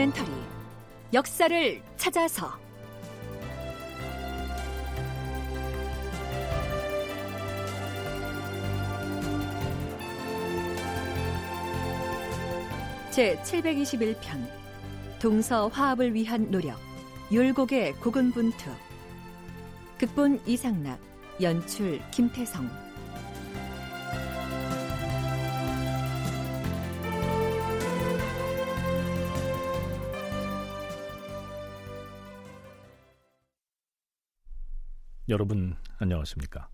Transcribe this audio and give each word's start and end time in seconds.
다큐멘터리. 0.00 0.30
역사를 1.12 1.82
찾아서. 1.96 2.50
제 13.10 13.36
721편. 13.42 14.48
동서 15.20 15.68
화합을 15.68 16.14
위한 16.14 16.50
노력. 16.50 16.78
율곡의 17.30 17.94
고군분투. 17.96 18.70
극본 19.98 20.40
이상락. 20.46 20.98
연출 21.42 22.00
김태성 22.10 22.89
여러분 35.30 35.76
안녕하십니까? 35.98 36.68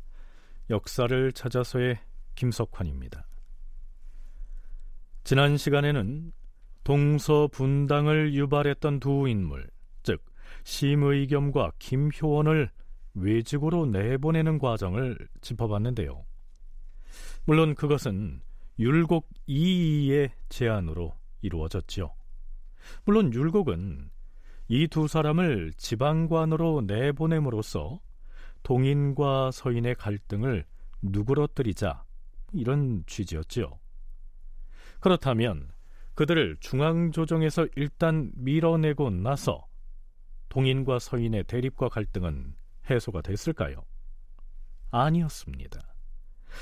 역사를 0.70 1.33
찾아서의 1.33 1.98
김석환입니다. 2.37 3.27
지난 5.24 5.59
시간에는 5.59 6.32
동서 6.82 7.48
분당을 7.48 8.32
유발했던 8.32 9.01
두 9.01 9.29
인물, 9.29 9.69
즉 10.02 10.24
심의겸과 10.65 11.73
김효원을 11.79 12.70
외직으로 13.12 13.84
내보내는 13.87 14.59
과정을 14.59 15.18
짚어봤는데요. 15.43 16.24
물론 17.45 17.74
그것은 17.74 18.41
율곡 18.79 19.29
이이의 19.46 20.30
제안으로 20.48 21.15
이루어졌지요. 21.43 22.10
물론 23.04 23.35
율곡은 23.35 24.10
이 24.68 24.88
두 24.88 25.09
사람을 25.09 25.74
지방관으로 25.76 26.85
내보냄으로써 26.87 28.01
동인과 28.67 29.53
서인의 29.53 29.95
갈등을 29.95 30.67
누그러뜨리자 31.01 32.03
이런 32.53 33.05
취지였지요. 33.07 33.79
그렇다면 34.99 35.71
그들을 36.17 36.57
중앙조정에서 36.59 37.69
일단 37.77 38.33
밀어내고 38.35 39.11
나서 39.11 39.69
동인과 40.49 40.99
서인의 40.99 41.45
대립과 41.45 41.91
갈등은 41.91 42.57
해소가 42.91 43.23
됐을까요? 43.23 43.85
아니었습니다. 44.91 45.81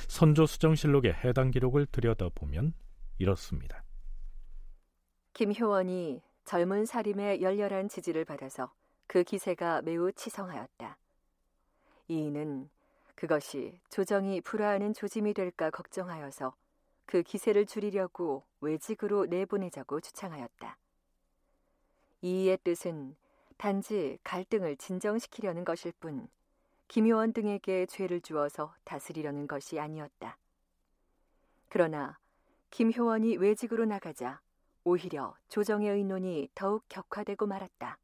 선조수정실록의 0.08 1.14
해당 1.24 1.50
기록을 1.50 1.86
들여다보면 1.86 2.74
이렇습니다. 3.16 3.82
김효원이 5.32 6.20
젊은 6.44 6.84
사림의 6.84 7.40
열렬한 7.40 7.88
지지를 7.88 8.26
받아서 8.26 8.74
그 9.06 9.24
기세가 9.24 9.80
매우 9.80 10.12
치성하였다. 10.12 10.98
이인은 12.08 12.68
그것이 13.14 13.78
조정이 13.88 14.40
불화하는 14.40 14.92
조짐이 14.92 15.34
될까 15.34 15.70
걱정하여서 15.70 16.54
그 17.06 17.22
기세를 17.22 17.66
줄이려고 17.66 18.44
외직으로 18.60 19.26
내보내자고 19.26 20.00
주창하였다. 20.00 20.78
이의 22.22 22.58
뜻은 22.64 23.16
단지 23.56 24.18
갈등을 24.24 24.76
진정시키려는 24.76 25.64
것일 25.64 25.92
뿐 26.00 26.28
김효원 26.88 27.32
등에게 27.32 27.86
죄를 27.86 28.20
주어서 28.20 28.74
다스리려는 28.84 29.46
것이 29.46 29.78
아니었다. 29.78 30.38
그러나 31.68 32.18
김효원이 32.70 33.36
외직으로 33.36 33.84
나가자 33.84 34.40
오히려 34.84 35.36
조정의 35.48 35.90
의논이 35.90 36.48
더욱 36.54 36.84
격화되고 36.88 37.46
말았다. 37.46 37.98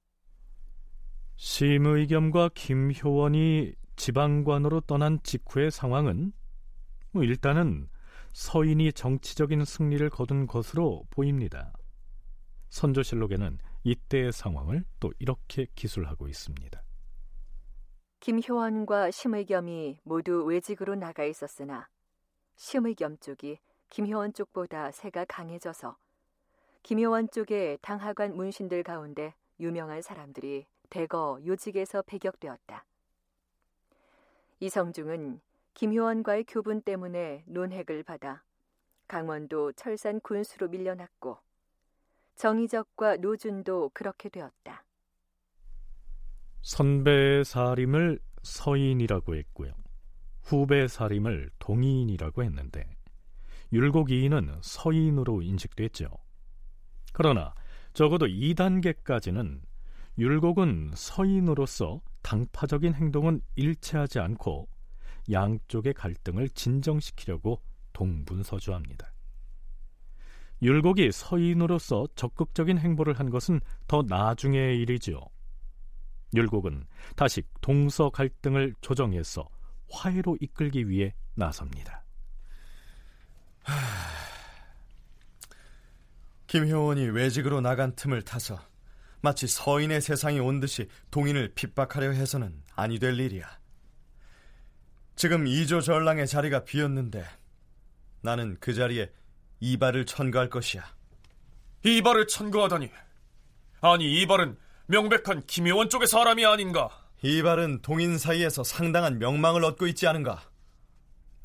심의겸과 1.37 2.51
김효원이 2.55 3.75
지방관으로 4.01 4.81
떠난 4.81 5.23
직후의 5.23 5.71
상황은 5.71 6.33
뭐 7.11 7.23
일단은 7.23 7.91
서인이 8.33 8.95
정치적인 8.95 9.67
승리를 9.67 10.09
거둔 10.09 10.47
것으로 10.47 11.05
보입니다. 11.11 11.75
선조실록에는 12.71 13.59
이때의 13.85 14.33
상황을 14.33 14.85
또 15.01 15.13
이렇게 15.19 15.67
기술하고 15.75 16.29
있습니다. 16.29 16.83
김효원과 18.21 19.11
심의겸이 19.11 20.01
모두 20.05 20.45
외직으로 20.47 20.95
나가 20.95 21.25
있었으나 21.25 21.87
심의겸 22.57 23.19
쪽이 23.19 23.59
김효원 23.91 24.33
쪽보다 24.33 24.93
세가 24.93 25.27
강해져서 25.27 25.99
김효원 26.85 27.29
쪽의 27.31 27.77
당하관 27.83 28.35
문신들 28.35 28.83
가운데 28.83 29.35
유명한 29.59 30.01
사람들이 30.01 30.65
대거 30.89 31.41
요직에서 31.45 32.01
배격되었다. 32.07 32.87
이성중은 34.61 35.41
김효원과의 35.73 36.45
교분 36.47 36.83
때문에 36.83 37.45
논핵을 37.47 38.03
받아 38.03 38.43
강원도 39.09 39.73
철산 39.73 40.21
군수로 40.21 40.69
밀려났고 40.69 41.39
정의적과 42.37 43.17
노준도 43.17 43.91
그렇게 43.95 44.29
되었다. 44.29 44.85
선배 46.63 47.43
사림을 47.43 48.21
서인이라고 48.43 49.35
했고요. 49.35 49.73
후배 50.43 50.89
사림을 50.89 51.51
동인이라고 51.59 52.43
했는데 52.45 52.85
율곡이인은 53.73 54.59
서인으로 54.61 55.43
인식됐죠. 55.43 56.11
그러나 57.13 57.55
적어도 57.95 58.27
2단계까지는 58.27 59.61
율곡은 60.21 60.93
서인으로서 60.95 62.03
당파적인 62.21 62.93
행동은 62.93 63.41
일치하지 63.57 64.19
않고 64.19 64.69
양쪽의 65.33 65.95
갈등을 65.95 66.51
진정시키려고 66.51 67.63
동분서주합니다. 67.95 69.11
율곡이 70.61 71.11
서인으로서 71.11 72.07
적극적인 72.17 72.77
행보를 72.77 73.19
한 73.19 73.31
것은 73.31 73.61
더 73.89 74.03
나중의 74.07 74.79
일이지요. 74.81 75.21
율곡은 76.35 76.87
다시 77.17 77.43
동서 77.63 78.11
갈등을 78.11 78.75
조정해서 78.83 79.49
화해로 79.91 80.37
이끌기 80.39 80.87
위해 80.91 81.15
나섭니다. 81.35 82.05
하... 83.63 83.75
김효원이 86.47 87.09
외직으로 87.09 87.63
나간 87.63 87.95
틈을 87.95 88.23
타서 88.23 88.70
마치 89.23 89.47
서인의 89.47 90.01
세상이 90.01 90.41
온 90.41 90.61
듯이 90.61 90.89
동인을 91.11 91.53
핍박하려 91.55 92.13
해서는 92.13 92.63
아니 92.75 92.99
될 92.99 93.19
일이야. 93.19 93.47
지금 95.17 95.47
이조 95.47 95.83
전랑의 95.83 96.27
자리가 96.27 96.65
비었는데 96.65 97.25
나는 98.23 98.57
그 98.61 98.73
자리에 98.73 99.11
이발을 99.61 100.07
천거할 100.07 100.49
것이야. 100.49 100.83
이발을 101.85 102.27
천거하다니. 102.27 102.91
아니 103.83 104.21
이발은 104.23 104.57
명백한 104.87 105.47
김효원 105.47 105.91
쪽의 105.91 106.09
사람이 106.09 106.45
아닌가? 106.45 106.89
이발은 107.23 107.83
동인 107.83 108.17
사이에서 108.17 108.65
상당한 108.65 109.19
명망을 109.19 109.65
얻고 109.65 109.87
있지 109.89 110.07
않은가? 110.07 110.43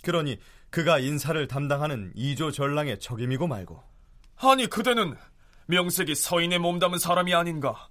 그러니 0.04 0.40
그가 0.70 1.00
인사를 1.00 1.48
담당하는 1.48 2.12
이조 2.16 2.52
전랑의 2.52 3.00
적임이고 3.00 3.48
말고. 3.48 3.84
아니 4.38 4.68
그대는 4.68 5.16
명색이 5.68 6.16
서인의 6.16 6.60
몸담은 6.60 7.00
사람이 7.00 7.34
아닌가? 7.34 7.90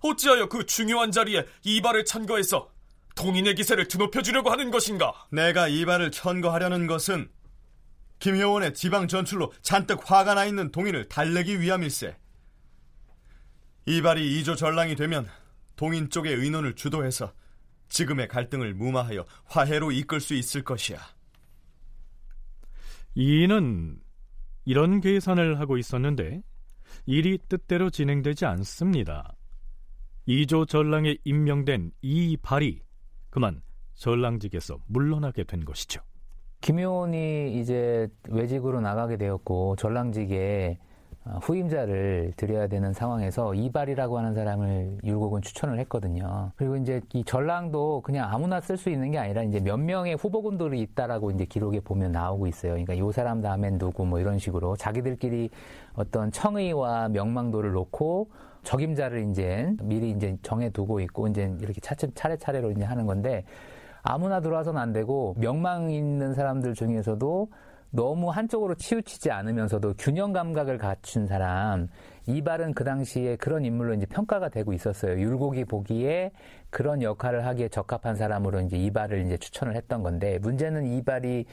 어찌하여 0.00 0.48
그 0.48 0.66
중요한 0.66 1.12
자리에 1.12 1.46
이발을 1.64 2.04
천거해서 2.04 2.70
동인의 3.14 3.54
기세를 3.54 3.88
드높여 3.88 4.22
주려고 4.22 4.50
하는 4.50 4.70
것인가? 4.70 5.12
내가 5.30 5.68
이발을 5.68 6.10
천거하려는 6.10 6.86
것은 6.86 7.30
김효원의 8.18 8.74
지방 8.74 9.08
전출로 9.08 9.52
잔뜩 9.62 10.08
화가 10.08 10.34
나 10.34 10.44
있는 10.44 10.70
동인을 10.70 11.08
달래기 11.08 11.60
위함일세. 11.60 12.16
이발이 13.86 14.38
이조 14.38 14.54
전랑이 14.54 14.94
되면 14.94 15.28
동인 15.76 16.08
쪽의 16.08 16.34
의논을 16.34 16.74
주도해서 16.74 17.32
지금의 17.88 18.28
갈등을 18.28 18.74
무마하여 18.74 19.26
화해로 19.46 19.92
이끌 19.92 20.20
수 20.20 20.34
있을 20.34 20.62
것이야. 20.62 20.98
이는 23.14 23.98
이런 24.64 25.00
계산을 25.00 25.58
하고 25.58 25.76
있었는데 25.76 26.42
일이 27.06 27.38
뜻대로 27.48 27.90
진행되지 27.90 28.46
않습니다. 28.46 29.36
이조 30.26 30.66
전랑에 30.66 31.16
임명된 31.24 31.92
이발이 32.02 32.80
그만 33.30 33.62
전랑직에서 33.94 34.78
물러나게 34.86 35.44
된 35.44 35.64
것이죠. 35.64 36.02
김효원이 36.60 37.58
이제 37.60 38.08
외직으로 38.28 38.80
나가게 38.80 39.16
되었고 39.16 39.76
전랑직에 39.76 40.78
어, 40.78 40.91
후임자를 41.24 42.32
들여야 42.36 42.66
되는 42.66 42.92
상황에서 42.92 43.54
이발이라고 43.54 44.18
하는 44.18 44.34
사람을 44.34 44.98
율곡은 45.04 45.42
추천을 45.42 45.78
했거든요. 45.80 46.50
그리고 46.56 46.76
이제 46.76 47.00
이 47.12 47.22
전랑도 47.24 48.00
그냥 48.02 48.28
아무나 48.32 48.60
쓸 48.60 48.76
수 48.76 48.90
있는 48.90 49.12
게 49.12 49.18
아니라 49.18 49.42
이제 49.42 49.60
몇 49.60 49.78
명의 49.78 50.14
후보군들이 50.14 50.80
있다라고 50.80 51.30
이제 51.30 51.44
기록에 51.44 51.80
보면 51.80 52.12
나오고 52.12 52.48
있어요. 52.48 52.72
그러니까 52.72 52.98
요 52.98 53.12
사람 53.12 53.40
다음엔 53.40 53.78
누구 53.78 54.04
뭐 54.04 54.18
이런 54.18 54.38
식으로 54.38 54.76
자기들끼리 54.76 55.50
어떤 55.94 56.32
청의와 56.32 57.08
명망도를 57.10 57.72
놓고 57.72 58.30
적임자를 58.64 59.30
이제 59.30 59.74
미리 59.82 60.10
이제 60.10 60.36
정해두고 60.42 61.00
있고 61.00 61.28
이제 61.28 61.54
이렇게 61.60 61.80
차례차례로 61.80 62.72
이제 62.72 62.84
하는 62.84 63.06
건데 63.06 63.44
아무나 64.02 64.40
들어와서는 64.40 64.80
안 64.80 64.92
되고 64.92 65.34
명망 65.38 65.90
있는 65.90 66.34
사람들 66.34 66.74
중에서도 66.74 67.48
너무 67.94 68.30
한쪽으로 68.30 68.74
치우치지 68.74 69.30
않으면서도 69.30 69.94
균형 69.98 70.32
감각을 70.32 70.78
갖춘 70.78 71.26
사람 71.26 71.88
이발은 72.26 72.72
그 72.72 72.84
당시에 72.84 73.36
그런 73.36 73.66
인물로 73.66 73.94
이제 73.94 74.06
평가가 74.06 74.48
되고 74.48 74.72
있었어요. 74.72 75.20
율곡이 75.20 75.66
보기에 75.66 76.32
그런 76.70 77.02
역할을 77.02 77.44
하기에 77.44 77.68
적합한 77.68 78.16
사람으로 78.16 78.62
이제 78.62 78.78
이발을 78.78 79.26
이제 79.26 79.36
추천을 79.36 79.76
했던 79.76 80.02
건데 80.02 80.38
문제는 80.38 80.86
이발이 80.86 81.44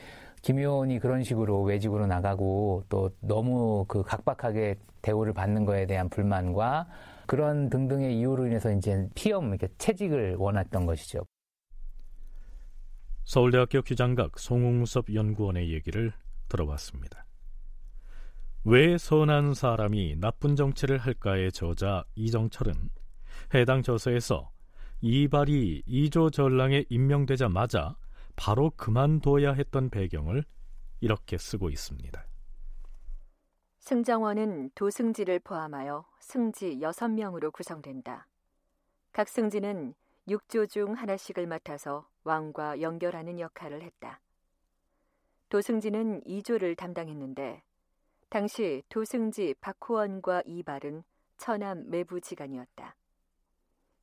김효원이 0.42 1.00
그런 1.00 1.24
식으로 1.24 1.62
외직으로 1.64 2.08
나가고 2.08 2.86
또 2.88 3.12
너무 3.20 3.84
그 3.90 4.02
각박하게 4.04 4.76
대우를 5.02 5.34
받는 5.34 5.66
거에 5.66 5.86
대한 5.86 6.08
불만과 6.08 6.88
그런 7.26 7.70
등등의 7.70 8.18
이유로 8.18 8.48
인해서 8.48 8.72
이제 8.72 9.10
피엄 9.14 9.50
이렇게 9.50 9.68
채직을 9.78 10.38
원했던 10.38 10.86
것이죠. 10.86 11.26
서울대학교 13.26 13.82
기장각 13.82 14.40
송웅섭 14.40 15.14
연구원의 15.14 15.72
얘기를 15.74 16.14
들어봤습니다. 16.50 17.26
왜 18.66 18.98
선한 18.98 19.54
사람이 19.54 20.18
나쁜 20.18 20.56
정치를 20.56 20.98
할까의 20.98 21.52
저자 21.54 22.04
이정철은 22.16 22.74
해당 23.54 23.82
저서에서 23.82 24.52
이발이 25.02 25.84
이조 25.86 26.30
전랑에 26.30 26.84
임명되자마자 26.90 27.96
바로 28.36 28.72
그만둬야 28.72 29.54
했던 29.54 29.90
배경을 29.90 30.44
이렇게 31.00 31.38
쓰고 31.38 31.70
있습니다. 31.70 32.26
승정원은 33.80 34.72
도승지를 34.76 35.40
포함하여 35.40 36.06
승지 36.20 36.78
6명으로 36.80 37.52
구성된다. 37.54 38.28
각 39.12 39.28
승지는 39.28 39.96
6조 40.28 40.70
중 40.70 40.94
하나씩을 40.94 41.48
맡아서 41.48 42.08
왕과 42.24 42.82
연결하는 42.82 43.40
역할을 43.40 43.82
했다. 43.82 44.20
도승지는 45.50 46.22
2조를 46.26 46.78
담당했는데 46.78 47.64
당시 48.30 48.84
도승지 48.90 49.56
박호원과 49.62 50.44
이발은 50.46 51.04
처남 51.38 51.90
매부지간이었다. 51.90 52.96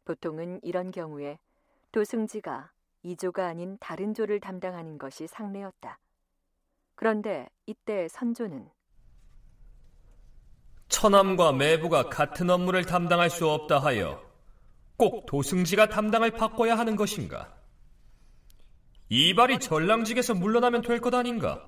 보통은 0.05 0.61
이런 0.63 0.91
경우에 0.91 1.39
도승지가 1.93 2.73
2조가 3.05 3.41
아닌 3.41 3.77
다른 3.79 4.13
조를 4.13 4.41
담당하는 4.41 4.99
것이 4.99 5.29
상례였다. 5.29 6.01
그런데 6.97 7.49
이때 7.67 8.09
선조는 8.09 8.69
처남과 10.89 11.53
매부가 11.53 12.09
같은 12.09 12.51
업무를 12.51 12.85
담당할 12.85 13.31
수 13.31 13.49
없다 13.49 13.79
하여 13.79 14.21
꼭 14.97 15.27
도승지가 15.27 15.91
담당을 15.91 16.33
바꿔야 16.33 16.77
하는 16.77 16.97
것인가? 16.97 17.55
이발이 19.09 19.61
전랑직에서 19.61 20.35
물러나면 20.35 20.83
될 20.83 21.01
것 21.01 21.15
아닌가? 21.15 21.65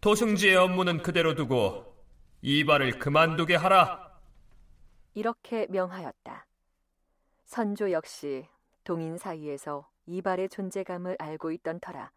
도승지의 0.00 0.56
업무는 0.56 1.02
그대로 1.02 1.34
두고 1.34 1.94
이발을 2.42 2.98
그만두게 2.98 3.56
하라. 3.56 4.12
이렇게 5.14 5.66
명하였다. 5.70 6.46
선조 7.46 7.90
역시 7.90 8.46
동인 8.84 9.16
사이에서 9.16 9.88
이발의 10.06 10.50
존재감을 10.50 11.16
알고 11.18 11.52
있던 11.52 11.80
터라 11.80 12.10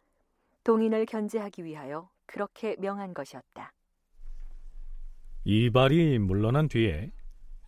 동인을 0.63 1.06
견제하기 1.06 1.63
위하여 1.63 2.09
그렇게 2.25 2.75
명한 2.80 3.13
것이었다. 3.13 3.71
이발이 5.45 6.19
물러난 6.19 6.68
뒤에 6.68 7.12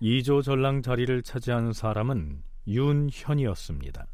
이조 0.02 0.42
전랑 0.42 0.82
자리를 0.82 1.24
차지한 1.24 1.72
사람은 1.72 2.44
윤현이었습니다. 2.68 4.06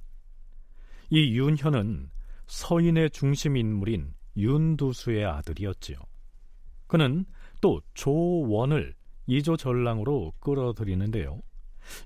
이 1.09 1.37
윤현은 1.37 2.09
서인의 2.47 3.11
중심 3.11 3.57
인물인 3.57 4.13
윤두수의 4.37 5.25
아들이었지요. 5.25 5.97
그는 6.87 7.25
또 7.61 7.81
조원을 7.93 8.93
이조 9.27 9.57
전랑으로 9.57 10.33
끌어들이는데요. 10.39 11.41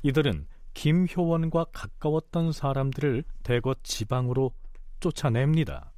이들은 0.04 0.48
김효원과 0.74 1.66
가까웠던 1.74 2.52
사람들을 2.52 3.24
대거 3.44 3.76
지방으로 3.84 4.54
쫓아냅니다. 5.00 5.92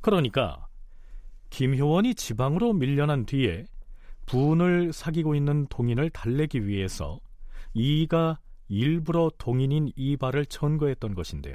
그러니까 0.00 0.68
김효원이 1.50 2.14
지방으로 2.14 2.72
밀려난 2.72 3.26
뒤에 3.26 3.64
분을 4.26 4.92
사귀고 4.92 5.34
있는 5.34 5.66
동인을 5.68 6.10
달래기 6.10 6.66
위해서 6.66 7.18
이가 7.74 8.38
일부러 8.68 9.30
동인인 9.38 9.90
이발을 9.96 10.46
천거했던 10.46 11.14
것인데요. 11.14 11.54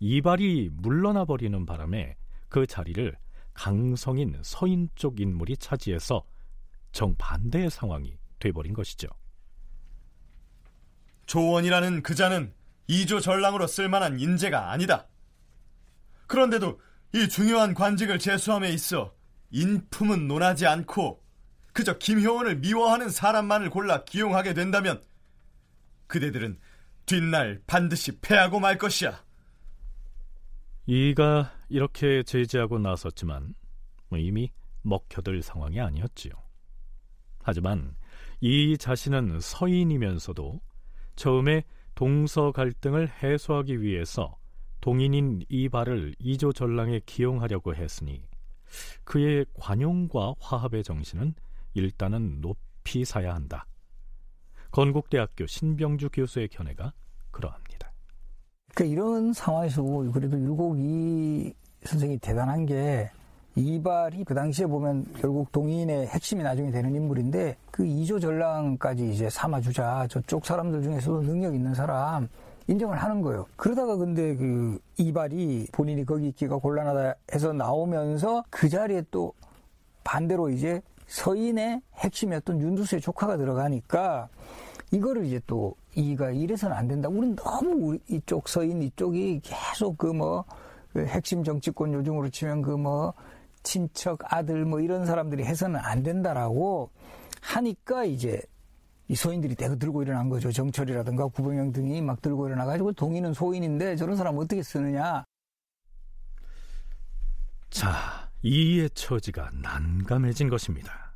이발이 0.00 0.70
물러나 0.72 1.24
버리는 1.24 1.66
바람에 1.66 2.16
그 2.48 2.66
자리를 2.66 3.16
강성인 3.54 4.38
서인 4.42 4.88
쪽 4.94 5.20
인물이 5.20 5.56
차지해서 5.56 6.24
정반대의 6.92 7.70
상황이 7.70 8.16
돼버린 8.38 8.72
것이죠. 8.72 9.08
조원이라는 11.26 12.02
그자는 12.02 12.54
이조 12.86 13.20
전랑으로 13.20 13.66
쓸만한 13.66 14.18
인재가 14.20 14.70
아니다. 14.70 15.06
그런데도 16.26 16.80
이 17.14 17.28
중요한 17.28 17.74
관직을 17.74 18.18
제수함에 18.18 18.70
있어 18.70 19.14
인품은 19.50 20.28
논하지 20.28 20.66
않고 20.66 21.22
그저 21.72 21.98
김효원을 21.98 22.56
미워하는 22.56 23.08
사람만을 23.08 23.70
골라 23.70 24.04
기용하게 24.04 24.54
된다면 24.54 25.02
그대들은 26.06 26.58
뒷날 27.06 27.62
반드시 27.66 28.20
패하고 28.20 28.60
말 28.60 28.78
것이야. 28.78 29.22
이가 30.90 31.52
이렇게 31.68 32.22
제지하고 32.22 32.78
나섰지만 32.78 33.54
뭐 34.08 34.18
이미 34.18 34.50
먹혀들 34.80 35.42
상황이 35.42 35.78
아니었지요. 35.78 36.32
하지만 37.42 37.94
이 38.40 38.78
자신은 38.78 39.38
서인이면서도 39.40 40.58
처음에 41.14 41.64
동서 41.94 42.52
갈등을 42.52 43.10
해소하기 43.22 43.82
위해서 43.82 44.38
동인인 44.80 45.44
이발을 45.50 46.14
이조 46.20 46.54
전랑에 46.54 47.02
기용하려고 47.04 47.74
했으니 47.74 48.24
그의 49.04 49.44
관용과 49.60 50.36
화합의 50.40 50.84
정신은 50.84 51.34
일단은 51.74 52.40
높이 52.40 53.04
사야 53.04 53.34
한다. 53.34 53.66
건국대학교 54.70 55.46
신병주 55.46 56.08
교수의 56.14 56.48
견해가 56.48 56.94
그러합니다. 57.30 57.87
그러니까 58.78 58.84
이런 58.84 59.32
상황에서 59.32 59.82
그래도 60.12 60.38
율곡이 60.38 61.52
선생이 61.82 62.18
대단한 62.18 62.64
게 62.64 63.10
이발이 63.56 64.22
그 64.22 64.34
당시에 64.34 64.66
보면 64.66 65.04
결국 65.16 65.50
동인의 65.50 66.06
핵심이 66.06 66.44
나중에 66.44 66.70
되는 66.70 66.94
인물인데 66.94 67.56
그 67.72 67.84
이조 67.84 68.20
전랑까지 68.20 69.10
이제 69.10 69.28
삼아주자 69.28 70.06
저쪽 70.08 70.46
사람들 70.46 70.84
중에서도 70.84 71.22
능력 71.22 71.56
있는 71.56 71.74
사람 71.74 72.28
인정을 72.68 72.96
하는 72.96 73.20
거예요. 73.20 73.46
그러다가 73.56 73.96
근데 73.96 74.36
그 74.36 74.78
이발이 74.96 75.66
본인이 75.72 76.04
거기 76.04 76.28
있기가 76.28 76.58
곤란하다 76.58 77.14
해서 77.34 77.52
나오면서 77.52 78.44
그 78.48 78.68
자리에 78.68 79.02
또 79.10 79.32
반대로 80.04 80.50
이제 80.50 80.80
서인의 81.08 81.82
핵심이었던 81.96 82.60
윤두수의 82.60 83.00
조카가 83.00 83.38
들어가니까 83.38 84.28
이거를 84.92 85.24
이제 85.26 85.40
또 85.48 85.74
이가 85.98 86.30
이래서는 86.30 86.76
안 86.76 86.86
된다. 86.86 87.08
우리는 87.08 87.34
너무 87.36 87.98
이쪽 88.08 88.48
서인 88.48 88.82
이쪽이 88.82 89.40
계속 89.42 89.98
그뭐 89.98 90.44
그 90.92 91.04
핵심 91.04 91.42
정치권 91.42 91.92
요즘으로 91.92 92.30
치면 92.30 92.62
그 92.62 92.76
뭐 92.76 93.14
친척 93.62 94.20
아들 94.32 94.64
뭐 94.64 94.80
이런 94.80 95.04
사람들이 95.04 95.44
해서는 95.44 95.80
안 95.80 96.02
된다라고 96.02 96.90
하니까 97.42 98.04
이제 98.04 98.40
이 99.08 99.14
소인들이 99.14 99.54
대거 99.54 99.76
들고 99.76 100.02
일어난 100.02 100.28
거죠. 100.28 100.52
정철이라든가 100.52 101.28
구봉영 101.28 101.72
등이 101.72 102.00
막 102.02 102.22
들고 102.22 102.46
일어나가지고 102.46 102.92
동인은 102.92 103.32
소인인데 103.34 103.96
저런 103.96 104.16
사람 104.16 104.38
어떻게 104.38 104.62
쓰느냐. 104.62 105.24
자, 107.70 108.30
이의 108.42 108.88
처지가 108.90 109.50
난감해진 109.62 110.48
것입니다. 110.48 111.07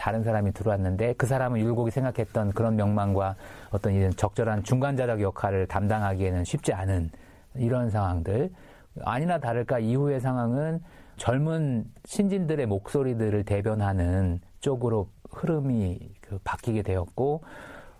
다른 0.00 0.22
사람이 0.22 0.52
들어왔는데 0.52 1.12
그 1.18 1.26
사람은 1.26 1.60
율곡이 1.60 1.90
생각했던 1.90 2.52
그런 2.52 2.74
명망과 2.74 3.36
어떤 3.70 3.92
이런 3.92 4.10
적절한 4.12 4.62
중간자적 4.62 5.20
역할을 5.20 5.66
담당하기에는 5.66 6.44
쉽지 6.44 6.72
않은 6.72 7.10
이런 7.56 7.90
상황들. 7.90 8.50
아니나 9.02 9.38
다를까 9.38 9.78
이후의 9.78 10.20
상황은 10.20 10.80
젊은 11.18 11.84
신진들의 12.06 12.64
목소리들을 12.64 13.44
대변하는 13.44 14.40
쪽으로 14.60 15.08
흐름이 15.32 16.00
그 16.22 16.38
바뀌게 16.44 16.80
되었고 16.80 17.42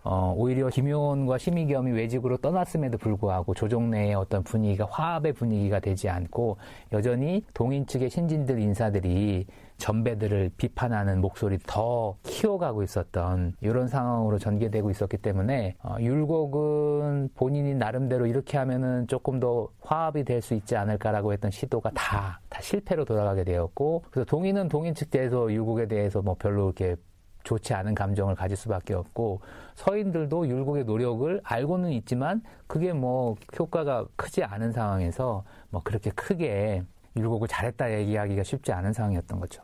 어, 0.02 0.32
오히려 0.34 0.70
김효원과 0.70 1.36
심의겸이 1.36 1.92
외직으로 1.92 2.38
떠났음에도 2.38 2.96
불구하고 2.96 3.52
조정 3.52 3.90
내의 3.90 4.14
어떤 4.14 4.42
분위기가 4.42 4.86
화합의 4.90 5.34
분위기가 5.34 5.78
되지 5.80 6.08
않고 6.08 6.56
여전히 6.92 7.44
동인 7.52 7.86
측의 7.86 8.08
신진들 8.08 8.58
인사들이 8.58 9.46
전배들을 9.80 10.52
비판하는 10.56 11.20
목소리 11.20 11.58
더 11.66 12.16
키워가고 12.22 12.82
있었던 12.82 13.54
이런 13.60 13.88
상황으로 13.88 14.38
전개되고 14.38 14.90
있었기 14.90 15.16
때문에 15.16 15.76
어, 15.82 15.96
율곡은 15.98 17.30
본인이 17.34 17.74
나름대로 17.74 18.26
이렇게 18.26 18.58
하면은 18.58 19.06
조금 19.08 19.40
더 19.40 19.68
화합이 19.80 20.24
될 20.24 20.40
수 20.40 20.54
있지 20.54 20.76
않을까라고 20.76 21.32
했던 21.32 21.50
시도가 21.50 21.90
다, 21.90 22.40
다 22.48 22.60
실패로 22.60 23.04
돌아가게 23.04 23.44
되었고 23.44 24.04
그래서 24.10 24.24
동인은 24.24 24.68
동인 24.68 24.94
측대에서 24.94 25.52
율곡에 25.52 25.86
대해서 25.86 26.22
뭐 26.22 26.34
별로 26.38 26.66
이렇게 26.66 26.96
좋지 27.44 27.72
않은 27.74 27.94
감정을 27.94 28.34
가질 28.34 28.56
수밖에 28.56 28.94
없고 28.94 29.40
서인들도 29.74 30.48
율곡의 30.48 30.84
노력을 30.84 31.40
알고는 31.42 31.90
있지만 31.92 32.42
그게 32.66 32.92
뭐 32.92 33.36
효과가 33.58 34.06
크지 34.16 34.44
않은 34.44 34.72
상황에서 34.72 35.44
뭐 35.70 35.80
그렇게 35.82 36.10
크게 36.10 36.84
율곡을 37.16 37.48
잘했다 37.48 37.92
얘기하기가 37.92 38.42
쉽지 38.42 38.72
않은 38.72 38.92
상황이었던 38.92 39.40
거죠. 39.40 39.62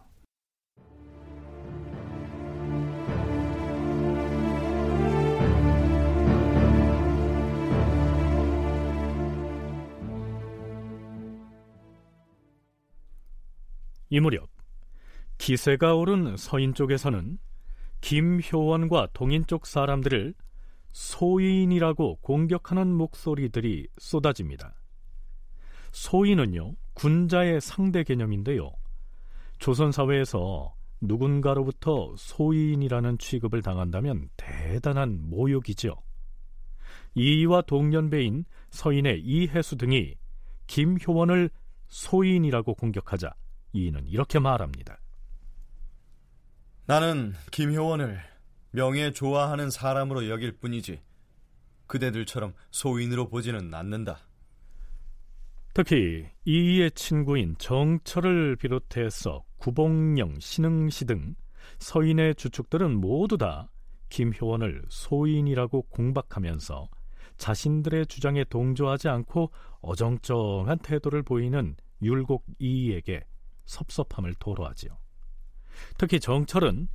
이 14.09 14.21
무렵 14.21 14.49
기세가 15.39 15.95
오른 15.95 16.37
서인 16.37 16.75
쪽에서는 16.75 17.39
김효원과 18.01 19.09
동인 19.13 19.45
쪽 19.47 19.67
사람들을 19.67 20.35
소인이라고 20.93 22.17
공격하는 22.23 22.89
목소리들이 22.93 23.89
쏟아집니다. 23.99 24.75
소인은요, 25.93 26.75
군자의 26.95 27.61
상대 27.61 28.03
개념인데요. 28.03 28.73
조선 29.59 29.93
사회에서 29.93 30.75
누군가로부터 31.01 32.15
소인이라는 32.17 33.19
취급을 33.19 33.63
당한다면 33.63 34.31
대단한 34.37 35.19
모욕이죠. 35.29 35.97
이와 37.15 37.63
동년배인 37.63 38.45
서인의 38.71 39.21
이해수 39.21 39.77
등이 39.77 40.15
김효원을 40.67 41.51
소인이라고 41.89 42.75
공격하자 42.75 43.35
이는 43.77 44.07
이렇게 44.07 44.39
말합니다. 44.39 44.99
나는 46.87 47.35
김효원을 47.51 48.21
명예 48.71 49.11
좋아하는 49.13 49.71
사람으로 49.71 50.29
여길 50.29 50.59
뿐이지 50.59 51.01
그대들처럼 51.87 52.55
소인으로 52.71 53.29
보지는 53.29 53.73
않는다. 53.73 54.19
특히 55.75 56.27
이의 56.45 56.91
친구인 56.93 57.55
정철을 57.59 58.57
비롯해서 58.57 59.45
구봉령, 59.59 60.41
신흥시 60.41 61.05
등 61.05 61.35
서인의 61.79 62.37
주축들은 62.37 62.99
모두 62.99 63.37
다 63.37 63.71
김효원을 64.09 64.85
소인이라고 64.89 65.83
공박하면서 65.83 66.89
자신들의 67.37 68.07
주장에 68.07 68.45
동조하지 68.45 69.09
않고 69.09 69.51
어정쩡한 69.83 70.79
태도를 70.79 71.23
보이는 71.23 71.77
율곡 72.01 72.47
이에게 72.59 73.25
섭섭함을 73.67 74.35
토로하지요. 74.35 74.97
특히 75.99 76.19
정철은 76.19 76.89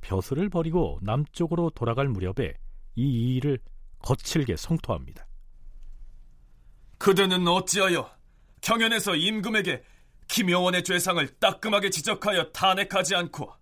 벼슬을 0.00 0.48
버리고 0.48 0.98
남쪽으로 1.02 1.70
돌아갈 1.70 2.08
무렵에 2.08 2.54
이 2.96 3.36
일을 3.36 3.58
거칠게 4.00 4.56
성토합니다. 4.56 5.26
그대는 6.98 7.46
어찌하여 7.46 8.10
경연에서 8.60 9.16
임금에게 9.16 9.82
김여원의 10.28 10.84
죄상을 10.84 11.26
따끔하게 11.38 11.90
지적하여 11.90 12.52
탄핵하지 12.52 13.14
않고 13.14 13.52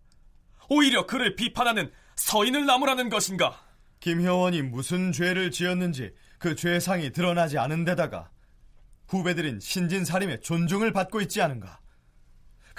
오히려 0.68 1.06
그를 1.06 1.34
비판하는 1.34 1.90
서인을 2.16 2.66
나무라는 2.66 3.08
것인가? 3.08 3.60
김효원이 4.00 4.62
무슨 4.62 5.12
죄를 5.12 5.50
지었는지 5.50 6.14
그 6.38 6.54
죄상이 6.54 7.12
드러나지 7.12 7.58
않은 7.58 7.84
데다가 7.84 8.30
후배들인 9.08 9.58
신진사림의 9.60 10.42
존중을 10.42 10.92
받고 10.92 11.20
있지 11.22 11.42
않은가? 11.42 11.80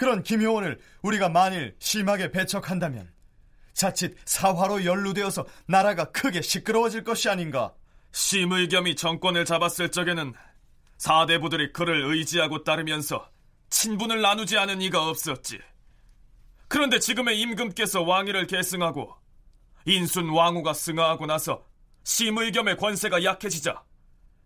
그런 0.02 0.24
김효원을 0.24 0.80
우리가 1.04 1.30
만일 1.30 1.76
심하게 1.78 2.32
배척한다면 2.32 3.08
자칫 3.72 4.18
사화로 4.26 4.84
연루되어서 4.84 5.46
나라가 5.68 6.06
크게 6.06 6.42
시끄러워질 6.42 7.04
것이 7.04 7.30
아닌가? 7.30 7.76
심의겸이 8.12 8.96
정권을 8.96 9.46
잡았을 9.46 9.92
적에는 9.92 10.34
사대부들이 10.98 11.72
그를 11.72 12.04
의지하고 12.04 12.64
따르면서 12.64 13.30
친분을 13.70 14.24
나누지 14.24 14.58
않은 14.58 14.82
이가 14.82 15.08
없었지. 15.08 15.60
그런데 16.68 16.98
지금의 16.98 17.40
임금께서 17.40 18.02
왕위를 18.02 18.48
계승하고 18.48 19.14
인순 19.86 20.30
왕후가 20.30 20.74
승하하고 20.74 21.28
나서 21.28 21.64
심의겸의 22.06 22.78
권세가 22.78 23.24
약해지자 23.24 23.84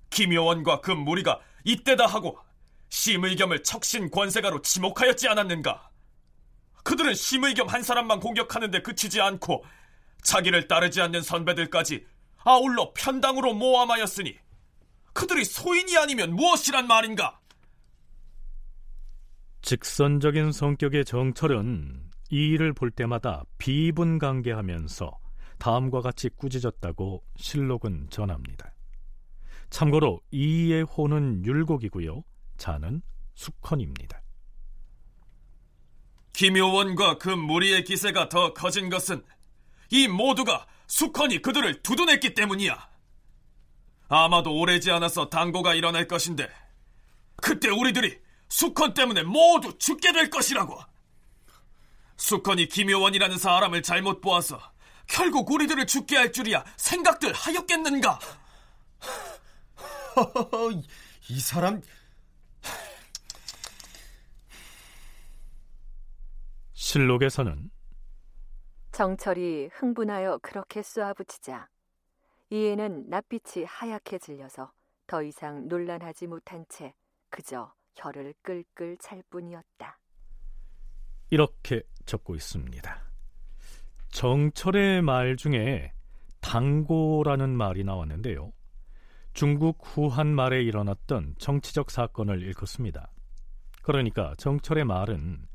김효원과 0.09 0.81
그 0.81 0.91
무리가 0.91 1.39
이때다 1.63 2.07
하고 2.07 2.39
심의겸을 2.89 3.63
척신 3.63 4.09
권세가로 4.11 4.61
지목하였지 4.61 5.27
않았는가? 5.27 5.89
그들은 6.83 7.15
심의겸 7.15 7.67
한 7.67 7.81
사람만 7.81 8.19
공격하는데 8.19 8.81
그치지 8.81 9.19
않고 9.21 9.63
자기를 10.23 10.67
따르지 10.67 11.01
않는 11.01 11.21
선배들까지 11.21 12.05
아울러 12.37 12.93
편당으로 12.93 13.53
모함하였으니 13.53 14.37
그들이 15.13 15.45
소인이 15.45 15.97
아니면 15.97 16.35
무엇이란 16.35 16.87
말인가? 16.87 17.39
직선적인 19.61 20.51
성격의 20.51 21.05
정철은 21.05 22.11
이 22.29 22.49
일을 22.49 22.73
볼 22.73 22.91
때마다 22.91 23.43
비분관계하면서 23.57 25.17
다음과 25.57 26.01
같이 26.01 26.29
꾸짖었다고 26.29 27.23
실록은 27.37 28.07
전합니다. 28.09 28.73
참고로 29.69 30.21
이의 30.31 30.83
호는 30.83 31.45
율곡이고요. 31.45 32.23
자는 32.57 33.01
숙헌입니다. 33.35 34.21
김효원과 36.33 37.17
그 37.17 37.29
무리의 37.29 37.83
기세가 37.85 38.29
더 38.29 38.53
커진 38.53 38.89
것은 38.89 39.25
이 39.89 40.07
모두가 40.07 40.67
숙헌이 40.87 41.41
그들을 41.41 41.81
두둔했기 41.81 42.33
때문이야. 42.33 42.89
아마도 44.07 44.55
오래지 44.57 44.91
않아서 44.91 45.29
당고가 45.29 45.73
일어날 45.73 46.07
것인데 46.07 46.49
그때 47.37 47.69
우리들이 47.69 48.19
숙헌 48.49 48.93
때문에 48.93 49.23
모두 49.23 49.77
죽게 49.77 50.11
될 50.11 50.29
것이라고. 50.29 50.79
숙헌이 52.17 52.67
김효원이라는 52.67 53.37
사람을 53.37 53.81
잘못 53.81 54.21
보아서 54.21 54.59
결국 55.07 55.49
우리들을 55.51 55.85
죽게 55.87 56.15
할 56.17 56.31
줄이야 56.31 56.63
생각들 56.77 57.33
하였겠는가? 57.33 58.19
이 61.29 61.39
사람 61.39 61.81
실록에서는 66.85 67.71
정철이 68.91 69.69
흥분하여 69.73 70.37
그렇게 70.43 70.83
쏘아붙이자 70.83 71.67
이에는 72.51 73.09
낯빛이 73.09 73.65
하얗게 73.65 74.19
질려서 74.19 74.71
더 75.07 75.23
이상 75.23 75.67
논란하지 75.67 76.27
못한 76.27 76.63
채 76.69 76.93
그저 77.31 77.73
혀를 77.95 78.35
끌끌 78.43 78.97
찰 78.99 79.23
뿐이었다. 79.31 79.99
이렇게 81.31 81.81
적고 82.05 82.35
있습니다. 82.35 83.01
정철의 84.09 85.01
말 85.01 85.37
중에 85.37 85.91
당고라는 86.39 87.49
말이 87.49 87.83
나왔는데요. 87.83 88.53
중국 89.33 89.79
후한 89.81 90.27
말에 90.27 90.61
일어났던 90.61 91.33
정치적 91.39 91.89
사건을 91.89 92.43
일컫습니다. 92.43 93.11
그러니까 93.81 94.35
정철의 94.37 94.85
말은 94.85 95.47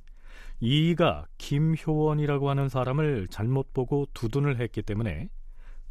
이가 0.61 1.27
김효원이라고 1.39 2.51
하는 2.51 2.69
사람을 2.69 3.29
잘못 3.29 3.73
보고 3.73 4.07
두둔을 4.13 4.61
했기 4.61 4.83
때문에 4.83 5.29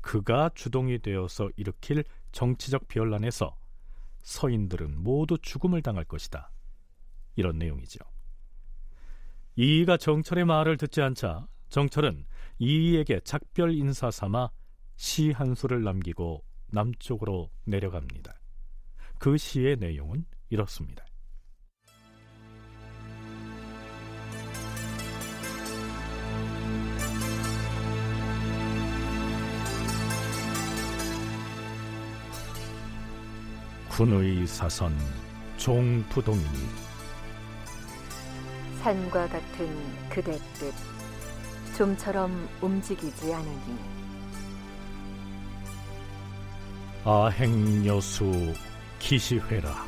그가 0.01 0.49
주동이 0.53 0.99
되어서 0.99 1.49
일으킬 1.55 2.03
정치적 2.31 2.87
변란에서 2.87 3.57
서인들은 4.21 5.01
모두 5.03 5.37
죽음을 5.39 5.81
당할 5.81 6.05
것이다. 6.05 6.51
이런 7.35 7.57
내용이죠. 7.57 7.99
이이가 9.55 9.97
정철의 9.97 10.45
말을 10.45 10.77
듣지 10.77 11.01
않자 11.01 11.47
정철은 11.69 12.25
이이에게 12.59 13.21
작별 13.23 13.73
인사 13.73 14.11
삼아 14.11 14.49
시 14.95 15.31
한 15.31 15.55
수를 15.55 15.83
남기고 15.83 16.43
남쪽으로 16.67 17.49
내려갑니다. 17.63 18.39
그 19.17 19.37
시의 19.37 19.77
내용은 19.77 20.25
이렇습니다. 20.49 21.08
군의 33.99 34.47
사선 34.47 34.97
종부동이니 35.57 36.69
산과 38.81 39.27
같은 39.27 40.09
그대 40.09 40.39
뜻 40.53 40.73
좀처럼 41.75 42.47
움직이지 42.61 43.33
않으니 43.33 43.77
아행여수 47.03 48.53
기시회라 48.99 49.85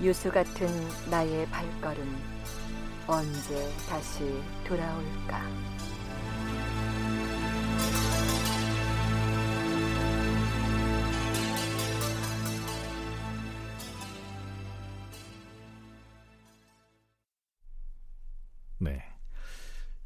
유수 0.00 0.30
같은 0.30 0.68
나의 1.10 1.44
발걸음 1.46 2.22
언제 3.08 3.68
다시 3.88 4.20
돌아올까? 4.64 5.42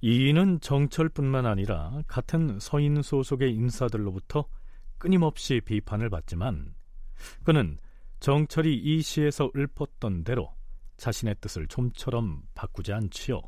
이인은 0.02 0.60
정철뿐만 0.60 1.46
아니라 1.46 2.02
같은 2.08 2.58
서인 2.58 3.02
소속의 3.02 3.54
인사들로부터 3.54 4.46
끊임없이 4.98 5.60
비판을 5.64 6.10
받지만 6.10 6.74
그는 7.44 7.78
정철이 8.18 8.76
이 8.76 9.00
시에서 9.00 9.50
읊었던 9.56 10.24
대로 10.24 10.52
자신의 10.96 11.36
뜻을 11.40 11.68
좀처럼 11.68 12.42
바꾸지 12.54 12.92
않지요. 12.92 13.42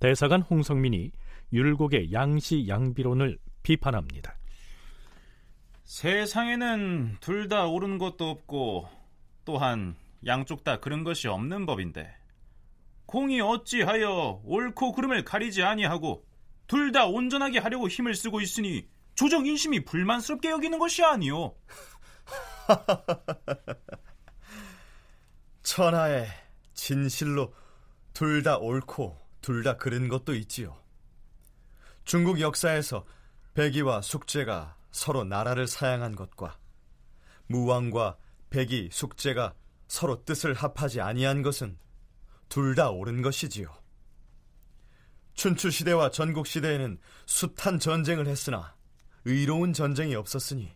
대사관 0.00 0.40
홍성민이 0.42 1.12
율곡의 1.52 2.12
양시 2.12 2.66
양비론을 2.66 3.38
비판합니다. 3.62 4.36
세상에는 5.84 7.16
둘 7.20 7.48
다 7.48 7.66
옳은 7.66 7.98
것도 7.98 8.28
없고 8.28 8.88
또한 9.44 9.96
양쪽 10.24 10.64
다 10.64 10.80
그런 10.80 11.04
것이 11.04 11.28
없는 11.28 11.66
법인데 11.66 12.12
공이 13.06 13.40
어찌하여 13.40 14.42
옳고 14.44 14.92
그름을 14.92 15.24
가리지 15.24 15.62
아니하고 15.62 16.24
둘 16.66 16.92
다 16.92 17.06
온전하게 17.06 17.60
하려고 17.60 17.88
힘을 17.88 18.14
쓰고 18.14 18.40
있으니 18.40 18.88
조정 19.14 19.46
인심이 19.46 19.84
불만스럽게 19.84 20.50
여기는 20.50 20.78
것이 20.78 21.02
아니오. 21.04 21.56
천하에 25.62 26.26
진실로 26.74 27.54
둘 28.12 28.42
다 28.42 28.58
옳고 28.58 29.16
둘 29.40 29.62
다 29.62 29.76
그른 29.76 30.08
것도 30.08 30.34
있지요. 30.34 30.76
중국 32.04 32.40
역사에서 32.40 33.04
백이와 33.54 34.02
숙제가 34.02 34.76
서로 34.90 35.24
나라를 35.24 35.66
사양한 35.66 36.16
것과 36.16 36.58
무왕과 37.48 38.16
백이, 38.50 38.90
숙제가 38.92 39.54
서로 39.88 40.24
뜻을 40.24 40.54
합하지 40.54 41.00
아니한 41.00 41.42
것은 41.42 41.78
둘 42.48 42.74
다 42.74 42.90
옳은 42.90 43.22
것이지요. 43.22 43.72
춘추 45.34 45.70
시대와 45.70 46.10
전국 46.10 46.46
시대에는 46.46 46.98
숱한 47.26 47.78
전쟁을 47.78 48.26
했으나 48.26 48.74
의로운 49.24 49.72
전쟁이 49.72 50.14
없었으니 50.14 50.74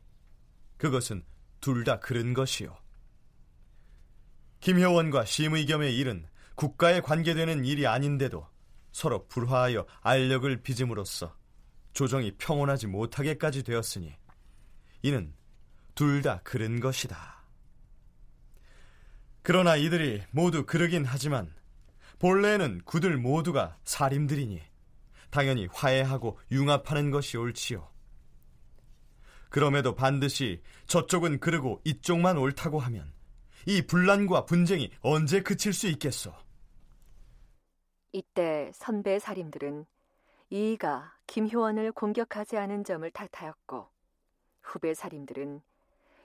그것은 0.77 1.25
둘 1.61 1.85
다 1.85 1.99
그른 2.01 2.35
것이요. 2.35 2.77
김효원과 4.61 5.25
심의겸의 5.25 5.97
일은 5.97 6.27
국가에 6.55 7.01
관계되는 7.01 7.65
일이 7.65 7.87
아닌데도 7.87 8.47
서로 8.93 9.27
불화하여 9.29 9.87
알력을 10.03 10.63
빚음으로써 10.63 11.35
조정이 11.93 12.33
평온하지 12.37 12.87
못하게까지 12.87 13.63
되었으니 13.63 14.15
이는 15.03 15.35
둘 15.95 16.23
다 16.23 16.41
그른 16.45 16.81
것이다. 16.81 17.43
그러나 19.43 19.77
이들이 19.77 20.23
모두 20.31 20.67
그러긴 20.67 21.05
하지만 21.05 21.55
본래는 22.21 22.83
그들 22.85 23.17
모두가 23.17 23.79
살인들이니 23.85 24.61
당연히 25.31 25.67
화해하고 25.73 26.39
융합하는 26.53 27.11
것이 27.11 27.39
옳지요. 27.39 27.89
그럼에도 29.49 29.95
반드시 29.95 30.63
저쪽은 30.87 31.41
그르고 31.41 31.81
이쪽만 31.85 32.37
옳다고 32.37 32.79
하면 32.79 33.13
이 33.67 33.83
분란과 33.87 34.45
분쟁이 34.45 34.93
언제 35.01 35.43
그칠 35.43 35.73
수 35.73 35.89
있겠소? 35.89 36.33
이때 38.13 38.71
선배 38.75 39.19
살인들은 39.19 39.87
이이가 40.51 41.15
김효원을 41.27 41.93
공격하지 41.93 42.59
않은 42.59 42.85
점을 42.85 43.11
탓하였고 43.11 43.89
후배 44.63 44.93
살인들은 44.93 45.63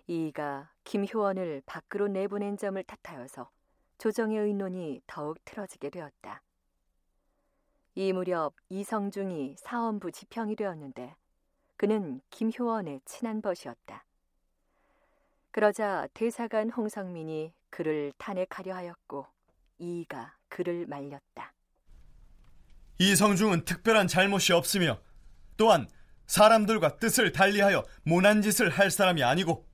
이이가 0.07 0.71
김효원을 0.83 1.63
밖으로 1.65 2.09
내보낸 2.09 2.57
점을 2.57 2.83
탓하여서 2.83 3.49
조정의 3.97 4.37
의논이 4.39 5.01
더욱 5.07 5.37
틀어지게 5.45 5.89
되었다. 5.89 6.41
이 7.95 8.11
무렵 8.11 8.53
이성중이 8.69 9.55
사원부 9.57 10.11
지평이 10.11 10.55
되었는데 10.55 11.15
그는 11.77 12.21
김효원의 12.29 13.01
친한 13.05 13.41
벗이었다. 13.41 14.05
그러자 15.51 16.07
대사관 16.13 16.69
홍성민이 16.69 17.53
그를 17.69 18.11
탄핵하려 18.17 18.75
하였고 18.75 19.25
이이가 19.79 20.35
그를 20.49 20.85
말렸다. 20.87 21.53
이성중은 22.99 23.63
특별한 23.63 24.07
잘못이 24.07 24.51
없으며 24.53 24.99
또한 25.57 25.87
사람들과 26.27 26.97
뜻을 26.97 27.31
달리하여 27.31 27.83
모난 28.03 28.41
짓을 28.41 28.69
할 28.69 28.91
사람이 28.91 29.23
아니고 29.23 29.65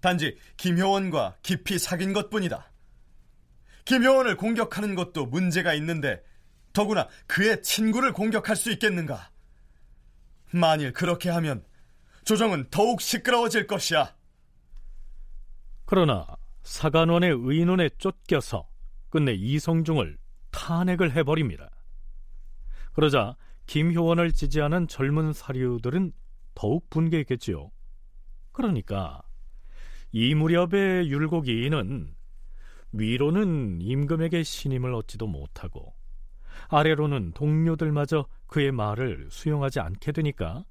단지 0.00 0.36
김효원과 0.56 1.36
깊이 1.42 1.78
사귄 1.78 2.12
것뿐이다. 2.12 2.71
김효원을 3.84 4.36
공격하는 4.36 4.94
것도 4.94 5.26
문제가 5.26 5.74
있는데 5.74 6.22
더구나 6.72 7.08
그의 7.26 7.62
친구를 7.62 8.12
공격할 8.12 8.56
수 8.56 8.70
있겠는가? 8.70 9.30
만일 10.52 10.92
그렇게 10.92 11.30
하면 11.30 11.64
조정은 12.24 12.68
더욱 12.70 13.00
시끄러워질 13.00 13.66
것이야. 13.66 14.14
그러나 15.84 16.26
사관원의 16.62 17.36
의논에 17.42 17.88
쫓겨서 17.98 18.68
끝내 19.10 19.32
이성중을 19.32 20.16
탄핵을 20.50 21.12
해버립니다. 21.12 21.70
그러자 22.92 23.36
김효원을 23.66 24.32
지지하는 24.32 24.86
젊은 24.86 25.32
사류들은 25.32 26.12
더욱 26.54 26.88
분개했겠지요. 26.90 27.70
그러니까 28.52 29.22
이 30.12 30.34
무렵의 30.34 31.10
율곡이인은 31.10 32.14
위로는 32.92 33.80
임금에게 33.80 34.42
신임을 34.42 34.94
얻지도 34.94 35.26
못하고 35.26 35.94
아래로는 36.68 37.32
동료들마저 37.32 38.26
그의 38.46 38.72
말을 38.72 39.28
수용하지 39.30 39.80
않게 39.80 40.12
되니까 40.12 40.64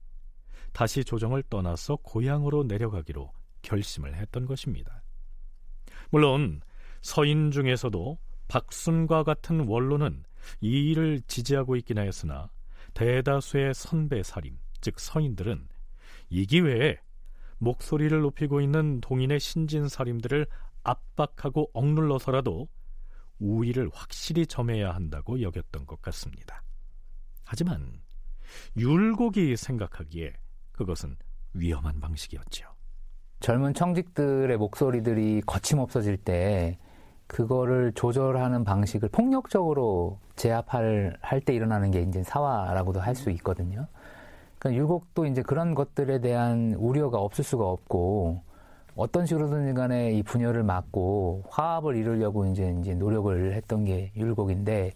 다시 0.74 1.04
조정을 1.04 1.44
떠나서 1.50 1.98
고향으로 1.98 2.64
내려가기로 2.64 3.32
결심을 3.62 4.16
했던 4.16 4.46
것입니다. 4.46 5.04
물론 6.10 6.62
서인 7.02 7.52
중에서도 7.52 8.18
박순과 8.48 9.24
같은 9.24 9.68
원로는 9.68 10.24
이 10.60 10.92
일을 10.92 11.22
지지하고 11.28 11.76
있긴 11.78 11.98
하였으나 11.98 12.50
대다수의 12.94 13.74
선배 13.74 14.24
살인, 14.24 14.58
즉 14.82 15.00
서인들은 15.00 15.68
이 16.30 16.46
기회에 16.46 16.98
목소리를 17.60 18.20
높이고 18.20 18.60
있는 18.60 19.02
동인의 19.02 19.40
신진 19.40 19.88
살인들을 19.88 20.48
압박하고 20.84 21.70
억눌러서라도 21.74 22.68
우위를 23.40 23.90
확실히 23.94 24.46
점해야 24.46 24.94
한다고 24.94 25.42
여겼던 25.42 25.86
것 25.86 26.02
같습니다. 26.02 26.64
하지만 27.44 28.02
율곡이 28.78 29.58
생각하기에 29.58 30.34
그것은 30.72 31.16
위험한 31.54 32.00
방식이었죠. 32.00 32.68
젊은 33.40 33.74
청직들의 33.74 34.56
목소리들이 34.58 35.42
거침없어질 35.46 36.18
때 36.18 36.78
그거를 37.28 37.92
조절하는 37.94 38.64
방식을 38.64 39.10
폭력적으로 39.10 40.20
제압할 40.36 41.18
할 41.22 41.42
때 41.42 41.54
일어나는 41.56 41.90
게 41.92 42.02
이제 42.02 42.24
사화라고도 42.24 43.00
할 43.00 43.16
수 43.16 43.32
있거든요. 43.32 43.88
그러니까 44.60 44.80
율곡도 44.80 45.26
이제 45.26 45.42
그런 45.42 45.74
것들에 45.74 46.20
대한 46.20 46.74
우려가 46.78 47.20
없을 47.20 47.44
수가 47.44 47.66
없고 47.66 48.44
어떤 48.96 49.26
식으로든 49.26 49.74
간에 49.74 50.12
이 50.12 50.24
분열을 50.24 50.64
막고 50.64 51.44
화합을 51.50 51.96
이루려고 51.96 52.46
이제 52.46 52.76
이제 52.80 52.94
노력을 52.94 53.54
했던 53.54 53.86
게 53.86 54.12
율곡인데 54.16 54.92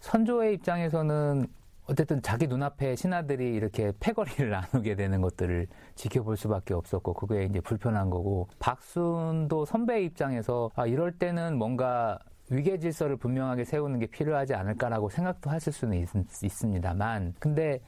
선조의 0.00 0.54
입장에서는 0.54 1.46
어쨌든 1.86 2.22
자기 2.22 2.46
눈앞에 2.46 2.94
신하들이 2.94 3.54
이렇게 3.54 3.92
패거리를 3.98 4.48
나누게 4.72 4.94
되는 4.94 5.20
것들을 5.20 5.66
지켜볼 5.94 6.36
수밖에 6.36 6.74
없었고 6.74 7.14
그게 7.14 7.44
이제 7.44 7.60
불편한 7.60 8.10
거고 8.10 8.48
박순도 8.58 9.64
선배의 9.64 10.04
입장에서 10.06 10.70
아 10.74 10.86
이럴 10.86 11.12
때는 11.12 11.58
뭔가 11.58 12.18
위계 12.50 12.78
질서를 12.78 13.16
분명하게 13.16 13.64
세우는 13.64 13.98
게 13.98 14.06
필요하지 14.06 14.54
않을까라고 14.54 15.08
생각도 15.08 15.50
하실 15.50 15.72
수는 15.72 15.98
있, 15.98 16.08
있습니다만 16.42 17.34
근데 17.38 17.80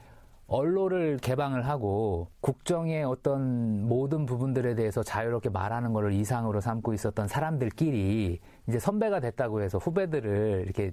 언론을 0.47 1.17
개방을 1.17 1.67
하고 1.67 2.29
국정의 2.39 3.03
어떤 3.03 3.87
모든 3.87 4.25
부분들에 4.25 4.75
대해서 4.75 5.01
자유롭게 5.01 5.49
말하는 5.49 5.91
것을 5.91 6.13
이상으로 6.13 6.61
삼고 6.61 6.93
있었던 6.93 7.27
사람들끼리 7.27 8.39
이제 8.67 8.79
선배가 8.79 9.19
됐다고 9.19 9.61
해서 9.61 9.77
후배들을 9.79 10.63
이렇게 10.65 10.91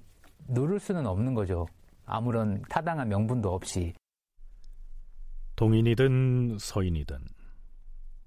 누를 0.49 0.81
수는 0.81 1.07
없는 1.07 1.35
거죠. 1.35 1.67
아무런 2.07 2.63
타당한 2.69 3.09
명분도 3.09 3.53
없이. 3.53 3.93
동인이든 5.57 6.57
서인이든 6.59 7.19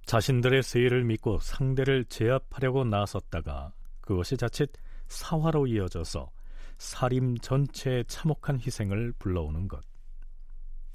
자신들의 0.06 0.62
세를 0.62 1.04
믿고 1.04 1.40
상대를 1.40 2.06
제압하려고 2.06 2.86
나섰다가 2.86 3.74
그것이 4.02 4.38
자칫 4.38 4.72
사화로 5.08 5.66
이어져서 5.68 6.30
사림 6.78 7.40
전체의 7.40 8.06
참혹한 8.06 8.60
희생을 8.60 9.14
불러오는 9.18 9.68
것. 9.68 9.82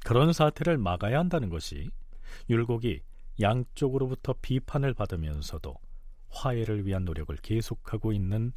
그런 0.04 0.32
사태를 0.32 0.78
막아야 0.78 1.18
한다는 1.18 1.48
것이 1.48 1.90
율곡이 2.48 3.02
양쪽으로부터 3.40 4.34
비판을 4.40 4.94
받으면서도 4.94 5.74
화해를 6.30 6.86
위한 6.86 7.04
노력을 7.04 7.34
계속하고 7.36 8.12
있는 8.12 8.52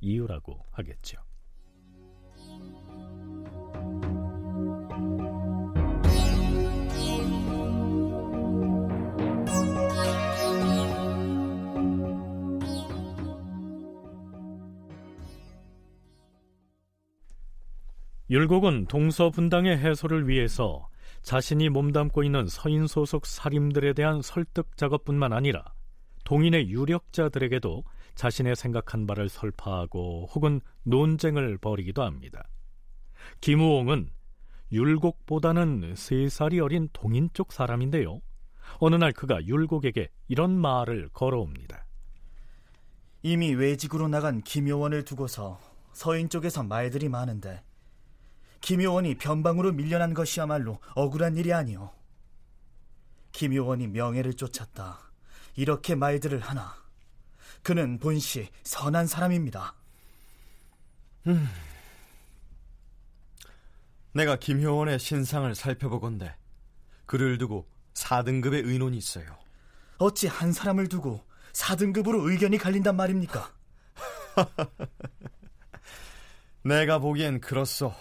이유라고 0.00 0.64
하겠죠. 0.70 1.18
율곡은 18.28 18.86
동서분당의 18.86 19.78
해소를 19.78 20.28
위해서 20.28 20.88
자신이 21.22 21.68
몸담고 21.68 22.24
있는 22.24 22.48
서인 22.48 22.86
소속 22.86 23.24
살인들에 23.24 23.92
대한 23.92 24.20
설득 24.20 24.76
작업뿐만 24.76 25.32
아니라 25.32 25.64
동인의 26.24 26.68
유력자들에게도 26.70 27.84
자신의 28.16 28.56
생각한 28.56 29.06
바를 29.06 29.28
설파하고 29.28 30.26
혹은 30.34 30.60
논쟁을 30.82 31.58
벌이기도 31.58 32.02
합니다. 32.02 32.48
김우홍은 33.40 34.10
율곡보다는 34.72 35.94
세 35.94 36.28
살이 36.28 36.58
어린 36.58 36.88
동인 36.92 37.30
쪽 37.32 37.52
사람인데요. 37.52 38.20
어느 38.78 38.96
날 38.96 39.12
그가 39.12 39.44
율곡에게 39.46 40.08
이런 40.26 40.50
말을 40.58 41.10
걸어옵니다. 41.12 41.86
이미 43.22 43.54
외직으로 43.54 44.08
나간 44.08 44.40
김효원을 44.42 45.04
두고서 45.04 45.60
서인 45.92 46.28
쪽에서 46.28 46.64
말들이 46.64 47.08
많은데 47.08 47.62
김효원이 48.66 49.14
변방으로 49.14 49.70
밀려난 49.70 50.12
것이야말로 50.12 50.80
억울한 50.96 51.36
일이 51.36 51.52
아니오. 51.52 51.88
김효원이 53.30 53.86
명예를 53.86 54.34
쫓았다. 54.34 54.98
이렇게 55.54 55.94
말들을 55.94 56.40
하나. 56.40 56.74
그는 57.62 58.00
본시 58.00 58.48
선한 58.64 59.06
사람입니다. 59.06 59.76
음. 61.28 61.48
내가 64.10 64.34
김효원의 64.34 64.98
신상을 64.98 65.54
살펴보건대 65.54 66.34
그를 67.06 67.38
두고 67.38 67.68
4등급의 67.94 68.66
의논이 68.66 68.96
있어요. 68.96 69.26
어찌 69.98 70.26
한 70.26 70.52
사람을 70.52 70.88
두고 70.88 71.22
4등급으로 71.52 72.28
의견이 72.28 72.58
갈린단 72.58 72.96
말입니까? 72.96 73.48
내가 76.64 76.98
보기엔 76.98 77.40
그렇소. 77.40 77.94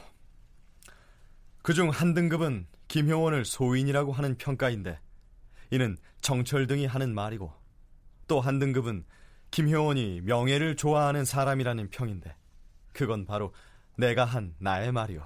그중 1.65 1.89
한 1.89 2.13
등급은 2.13 2.67
김효원을 2.89 3.43
소인이라고 3.43 4.11
하는 4.11 4.37
평가인데 4.37 4.99
이는 5.71 5.97
정철 6.21 6.67
등이 6.67 6.85
하는 6.85 7.15
말이고 7.15 7.51
또 8.27 8.39
한 8.39 8.59
등급은 8.59 9.03
김효원이 9.49 10.21
명예를 10.21 10.75
좋아하는 10.75 11.25
사람이라는 11.25 11.89
평인데 11.89 12.35
그건 12.93 13.25
바로 13.25 13.51
내가 13.97 14.25
한 14.25 14.53
나의 14.59 14.91
말이오. 14.91 15.23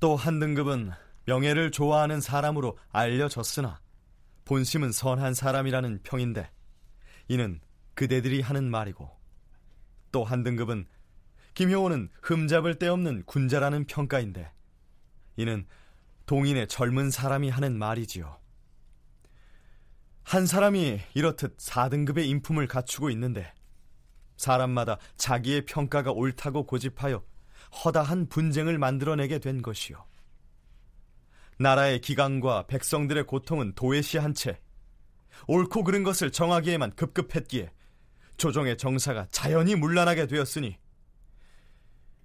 또 0.00 0.16
한 0.16 0.40
등급은 0.40 0.92
명예를 1.26 1.72
좋아하는 1.72 2.22
사람으로 2.22 2.78
알려졌으나 2.90 3.82
본심은 4.46 4.92
선한 4.92 5.34
사람이라는 5.34 6.04
평인데 6.04 6.50
이는 7.28 7.60
그대들이 7.92 8.40
하는 8.40 8.70
말이고 8.70 9.10
또 10.10 10.24
한 10.24 10.42
등급은 10.42 10.86
김효원은 11.52 12.08
흠잡을 12.22 12.78
데 12.78 12.88
없는 12.88 13.24
군자라는 13.26 13.84
평가인데 13.84 14.52
이는 15.38 15.66
동인의 16.26 16.66
젊은 16.66 17.10
사람이 17.10 17.48
하는 17.48 17.78
말이지요. 17.78 18.38
한 20.24 20.46
사람이 20.46 21.00
이렇듯 21.14 21.56
4등급의 21.56 22.26
인품을 22.26 22.66
갖추고 22.66 23.08
있는데 23.10 23.50
사람마다 24.36 24.98
자기의 25.16 25.64
평가가 25.64 26.10
옳다고 26.10 26.66
고집하여 26.66 27.24
허다한 27.84 28.28
분쟁을 28.28 28.78
만들어내게 28.78 29.38
된 29.38 29.62
것이요. 29.62 30.04
나라의 31.58 32.00
기강과 32.00 32.66
백성들의 32.66 33.24
고통은 33.26 33.74
도외시한 33.74 34.34
채 34.34 34.60
옳고 35.46 35.84
그른 35.84 36.02
것을 36.02 36.32
정하기에만 36.32 36.96
급급했기에 36.96 37.72
조정의 38.36 38.76
정사가 38.76 39.28
자연히 39.30 39.76
문란하게 39.76 40.26
되었으니 40.26 40.76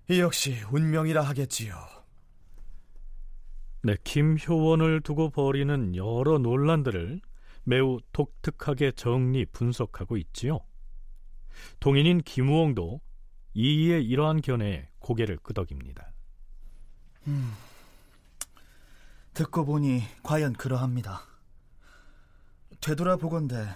이 0.10 0.20
역시 0.20 0.62
운명이라 0.72 1.22
하겠지요. 1.22 2.03
네, 3.86 3.98
김효원을 4.02 5.02
두고 5.02 5.30
벌이는 5.30 5.98
여러 5.98 6.38
논란들을 6.38 7.20
매우 7.66 8.00
독특하게 8.14 8.94
정리 8.94 9.46
분석하고 9.46 10.16
있지요. 10.16 10.62
동인인 11.82 12.22
김우홍도 12.22 13.02
이의 13.54 14.06
이러한 14.06 14.40
견해에 14.40 14.88
고개를 15.00 15.38
끄덕입니다. 15.38 16.14
음, 17.28 17.52
듣고 19.34 19.66
보니 19.66 20.04
과연 20.24 20.54
그러합니다. 20.54 21.24
되돌아보건대 22.80 23.68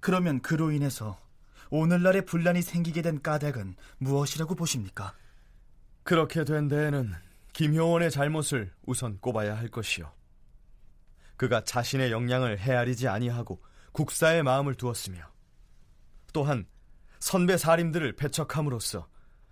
그러면 0.00 0.40
그로 0.40 0.72
인해서 0.72 1.20
오늘날의 1.70 2.26
분란이 2.26 2.62
생기게 2.62 3.02
된 3.02 3.22
까닭은 3.22 3.76
무엇이라고 3.98 4.56
보십니까? 4.56 5.14
그렇게 6.02 6.42
된 6.44 6.66
데에는 6.66 7.12
김효원의 7.52 8.10
잘못을 8.10 8.72
우선 8.86 9.18
꼽아야 9.20 9.56
할 9.56 9.68
것이요. 9.68 10.12
그가 11.36 11.64
자신의 11.64 12.12
역량을 12.12 12.58
헤아리지 12.58 13.08
아니하고 13.08 13.62
국사의 13.92 14.42
마음을 14.42 14.74
두었으며 14.74 15.22
또한 16.32 16.66
선배 17.18 17.56
사림들을 17.56 18.16
배척함으로써 18.16 19.08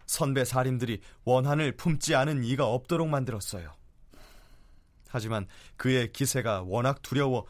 선배 0.06 0.44
사림들이 0.44 1.00
원한을 1.24 1.76
품지 1.76 2.14
않은 2.14 2.44
이가 2.44 2.66
없도록 2.66 3.08
만들었어요. 3.08 3.74
하지만 5.08 5.46
그의 5.76 6.12
기세가 6.12 6.62
워낙 6.62 7.02
두려워 7.02 7.46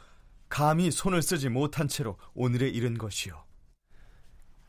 감히 0.48 0.90
손을 0.90 1.22
쓰지 1.22 1.48
못한 1.48 1.88
채로 1.88 2.18
오늘에 2.34 2.68
이른 2.68 2.96
것이요. 2.96 3.44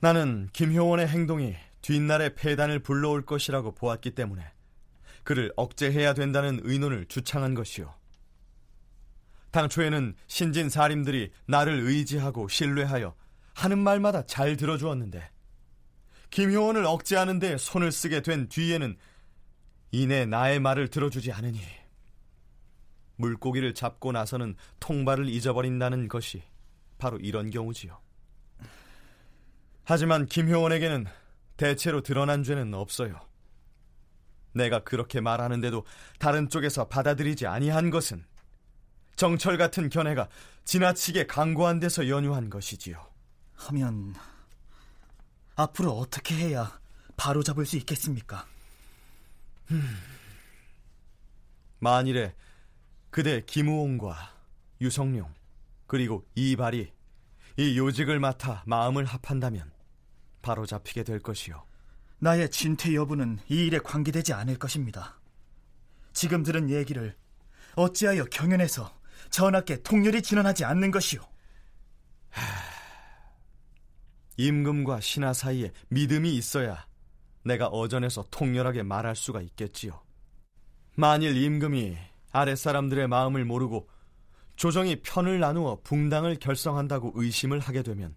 나는 0.01 0.49
김효원의 0.53 1.07
행동이 1.07 1.55
뒷날의 1.81 2.35
폐단을 2.35 2.79
불러올 2.79 3.25
것이라고 3.25 3.73
보았기 3.73 4.11
때문에 4.11 4.51
그를 5.29 5.53
억제해야 5.57 6.15
된다는 6.15 6.59
의논을 6.63 7.05
주창한 7.05 7.53
것이요. 7.53 7.93
당초에는 9.51 10.15
신진 10.25 10.69
사림들이 10.69 11.31
나를 11.45 11.81
의지하고 11.81 12.47
신뢰하여 12.47 13.13
하는 13.53 13.77
말마다 13.77 14.25
잘 14.25 14.57
들어주었는데 14.57 15.29
김효원을 16.31 16.83
억제하는 16.83 17.37
데 17.37 17.57
손을 17.57 17.91
쓰게 17.91 18.23
된 18.23 18.49
뒤에는 18.49 18.97
이내 19.91 20.25
나의 20.25 20.59
말을 20.59 20.87
들어주지 20.87 21.31
않으니 21.31 21.61
물고기를 23.17 23.75
잡고 23.75 24.11
나서는 24.11 24.55
통발을 24.79 25.29
잊어버린다는 25.29 26.07
것이 26.07 26.41
바로 26.97 27.19
이런 27.19 27.51
경우지요. 27.51 27.99
하지만 29.83 30.25
김효원에게는 30.25 31.05
대체로 31.55 32.01
드러난 32.01 32.41
죄는 32.41 32.73
없어요. 32.73 33.28
내가 34.53 34.83
그렇게 34.83 35.21
말하는데도 35.21 35.85
다른 36.17 36.49
쪽에서 36.49 36.87
받아들이지 36.87 37.47
아니한 37.47 37.89
것은 37.89 38.25
정철 39.15 39.57
같은 39.57 39.89
견해가 39.89 40.29
지나치게 40.63 41.27
강고한 41.27 41.79
데서 41.79 42.07
연유한 42.07 42.49
것이지요. 42.49 43.05
하면 43.55 44.15
앞으로 45.55 45.91
어떻게 45.91 46.35
해야 46.35 46.79
바로 47.17 47.43
잡을 47.43 47.65
수 47.65 47.75
있겠습니까? 47.77 48.47
음. 49.71 49.97
만일에 51.79 52.33
그대 53.09 53.43
김우홍과 53.45 54.33
유성룡 54.81 55.33
그리고 55.87 56.25
이발이 56.35 56.93
이 57.57 57.77
요직을 57.77 58.19
맡아 58.19 58.63
마음을 58.65 59.03
합한다면 59.03 59.71
바로 60.41 60.65
잡히게 60.65 61.03
될 61.03 61.19
것이요. 61.19 61.68
나의 62.19 62.49
진퇴 62.51 62.95
여부는 62.95 63.39
이 63.47 63.65
일에 63.67 63.79
관계되지 63.79 64.33
않을 64.33 64.57
것입니다. 64.57 65.19
지금 66.13 66.43
들은 66.43 66.69
얘기를 66.69 67.15
어찌하여 67.75 68.25
경연에서 68.25 68.93
전하께 69.29 69.81
통렬히 69.83 70.21
진언하지 70.21 70.65
않는 70.65 70.91
것이오? 70.91 71.21
임금과 74.37 75.01
신하 75.01 75.33
사이에 75.33 75.71
믿음이 75.89 76.33
있어야 76.35 76.85
내가 77.43 77.67
어전에서 77.67 78.25
통렬하게 78.31 78.83
말할 78.83 79.15
수가 79.15 79.41
있겠지요. 79.41 80.01
만일 80.95 81.37
임금이 81.37 81.97
아랫사람들의 82.31 83.07
마음을 83.07 83.45
모르고 83.45 83.89
조정이 84.55 85.01
편을 85.01 85.39
나누어 85.39 85.79
붕당을 85.83 86.35
결성한다고 86.35 87.13
의심을 87.15 87.59
하게 87.59 87.81
되면 87.81 88.15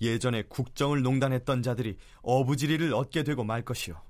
예전에 0.00 0.42
국정을 0.42 1.02
농단했던 1.02 1.62
자들이 1.62 1.96
어부지리를 2.22 2.92
얻게 2.94 3.22
되고 3.22 3.44
말 3.44 3.62
것이요. 3.62 4.00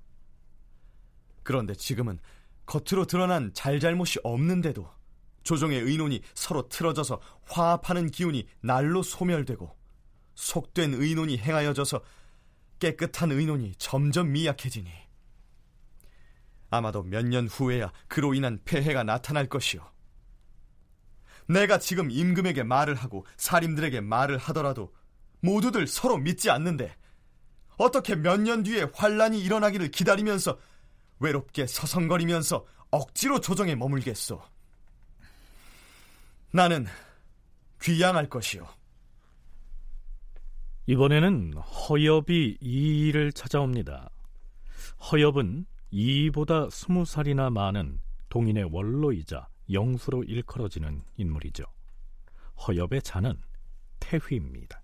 그런데 1.43 1.75
지금은 1.75 2.19
겉으로 2.67 3.07
드러난 3.07 3.53
잘잘못이 3.55 4.21
없는데도 4.25 4.91
조정의 5.45 5.81
의논이 5.81 6.23
서로 6.35 6.69
틀어져서 6.69 7.21
화합하는 7.45 8.11
기운이 8.11 8.49
날로 8.61 9.03
소멸되고 9.03 9.77
속된 10.35 10.95
의논이 10.95 11.39
행하여져서 11.39 12.01
깨끗한 12.81 13.31
의논이 13.33 13.75
점점 13.79 14.33
미약해지니 14.33 14.91
아마도 16.71 17.05
몇 17.05 17.25
년 17.25 17.47
후에야 17.47 17.93
그로 18.09 18.35
인한 18.35 18.59
폐해가 18.65 19.05
나타날 19.05 19.49
것이요. 19.49 19.89
내가 21.49 21.79
지금 21.79 22.11
임금에게 22.11 22.65
말을 22.65 22.97
하고 22.97 23.25
사림들에게 23.37 24.01
말을 24.01 24.37
하더라도 24.39 24.93
모두들 25.41 25.87
서로 25.87 26.17
믿지 26.19 26.51
않는데 26.51 26.95
어떻게 27.79 28.17
몇 28.17 28.41
년 28.41 28.63
뒤에 28.63 28.87
환란이 28.95 29.41
일어나기를 29.43 29.91
기다리면서 29.91 30.59
외롭게 31.21 31.67
서성거리면서 31.67 32.65
억지로 32.91 33.41
조정에 33.41 33.75
머물겠소. 33.75 34.43
나는 36.53 36.87
귀양할 37.83 38.29
것이요. 38.29 38.67
이번에는 40.87 41.55
허엽이 41.55 42.59
이의를 42.61 43.33
찾아옵니다. 43.33 44.09
허엽은 45.11 45.67
이의보다 45.91 46.71
스무 46.71 47.05
살이나 47.05 47.51
많은 47.51 48.01
동인의 48.29 48.65
원로이자 48.73 49.49
영수로 49.73 50.23
일컬어지는 50.25 51.03
인물이죠. 51.17 51.65
허엽의 52.67 53.03
자는 53.03 53.37
태휘입니다. 53.99 54.81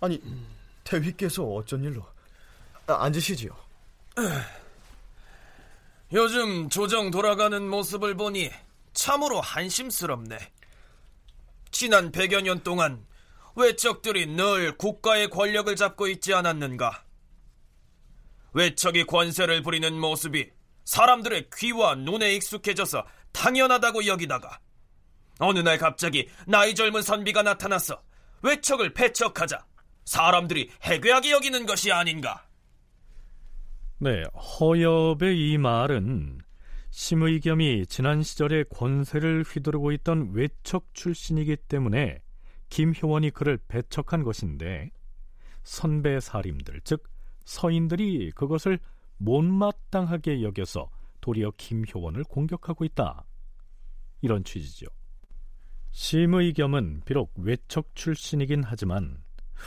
아니, 0.00 0.20
태휘께서 0.84 1.44
어쩐 1.44 1.84
일로? 1.84 2.04
아, 2.86 3.04
앉으시지요. 3.04 3.54
요즘 6.12 6.68
조정 6.68 7.10
돌아가는 7.10 7.68
모습을 7.68 8.16
보니 8.16 8.50
참으로 8.92 9.40
한심스럽네. 9.40 10.38
지난 11.70 12.10
100여 12.10 12.42
년 12.42 12.62
동안 12.62 13.06
외척들이 13.54 14.26
늘 14.26 14.76
국가의 14.76 15.30
권력을 15.30 15.74
잡고 15.76 16.08
있지 16.08 16.34
않았는가? 16.34 17.04
외척이 18.52 19.04
권세를 19.04 19.62
부리는 19.62 19.98
모습이 19.98 20.50
사람들의 20.84 21.50
귀와 21.56 21.94
눈에 21.94 22.34
익숙해져서 22.34 23.06
당연하다고 23.32 24.06
여기다가 24.06 24.58
어느 25.38 25.60
날 25.60 25.78
갑자기 25.78 26.28
나이 26.46 26.74
젊은 26.74 27.02
선비가 27.02 27.42
나타나서 27.42 28.02
외척을 28.42 28.92
배척하자 28.92 29.64
사람들이 30.04 30.70
해괴하게 30.82 31.30
여기는 31.30 31.66
것이 31.66 31.92
아닌가? 31.92 32.46
네, 33.98 34.22
허엽의 34.24 35.38
이 35.38 35.58
말은 35.58 36.40
심의겸이 36.90 37.86
지난 37.86 38.22
시절에 38.22 38.64
권세를 38.64 39.44
휘두르고 39.44 39.92
있던 39.92 40.32
외척 40.32 40.92
출신이기 40.94 41.56
때문에 41.56 42.20
김효원이 42.70 43.30
그를 43.30 43.58
배척한 43.68 44.22
것인데 44.22 44.90
선배 45.62 46.18
사림들 46.18 46.80
즉 46.84 47.04
서인들이 47.44 48.32
그것을 48.32 48.78
못마땅하게 49.18 50.42
여겨서 50.42 50.90
도리어 51.20 51.52
김효원을 51.56 52.24
공격하고 52.24 52.84
있다. 52.84 53.24
이런 54.22 54.44
취지죠. 54.44 54.86
심의 55.90 56.52
겸은 56.52 57.02
비록 57.04 57.32
외척 57.36 57.94
출신이긴 57.94 58.62
하지만 58.64 59.22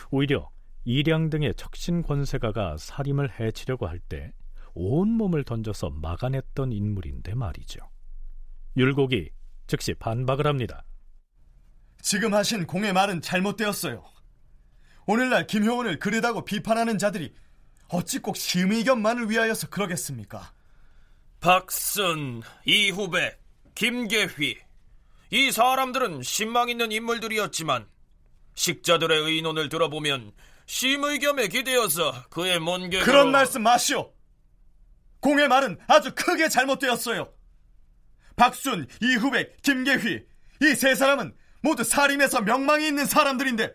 오히려 0.09 0.49
일양 0.85 1.29
등의 1.29 1.53
척신 1.55 2.01
권세가가 2.01 2.77
사림을 2.77 3.39
해치려고 3.39 3.87
할 3.87 3.99
때 3.99 4.31
온몸을 4.75 5.43
던져서 5.43 5.91
막아냈던 5.91 6.71
인물인데 6.71 7.35
말이죠. 7.35 7.79
율곡이 8.75 9.29
즉시 9.67 9.93
반박을 9.93 10.47
합니다. 10.47 10.83
지금 12.01 12.33
하신 12.33 12.65
공의 12.65 12.91
말은 12.91 13.21
잘못되었어요. 13.21 14.03
오늘날 15.05 15.45
김효원을 15.45 15.99
그르다고 15.99 16.43
비판하는 16.43 16.97
자들이 16.97 17.33
어찌 17.89 18.19
꼭 18.19 18.35
심의견만을 18.35 19.29
위하여서 19.29 19.69
그러겠습니까? 19.69 20.51
박순, 21.39 22.41
이후배, 22.65 23.37
김계휘 23.75 24.57
이 25.33 25.51
사람들은 25.51 26.21
신망 26.21 26.69
있는 26.69 26.91
인물들이었지만 26.91 27.87
식자들의 28.53 29.19
의논을 29.19 29.67
들어보면 29.67 30.31
심의겸에 30.67 31.47
기대어서 31.47 32.29
그의 32.29 32.59
먼 32.59 32.91
계로 32.91 33.03
그런 33.03 33.31
말씀 33.31 33.63
마시오. 33.63 34.13
공의 35.21 35.47
말은 35.47 35.79
아주 35.87 36.13
크게 36.13 36.49
잘못되었어요. 36.49 37.33
박순, 38.35 38.87
이후백, 39.01 39.59
김계휘 39.63 40.23
이 40.61 40.75
세 40.75 40.93
사람은 40.93 41.35
모두 41.63 41.83
사림에서 41.83 42.41
명망이 42.41 42.85
있는 42.85 43.07
사람들인데 43.07 43.73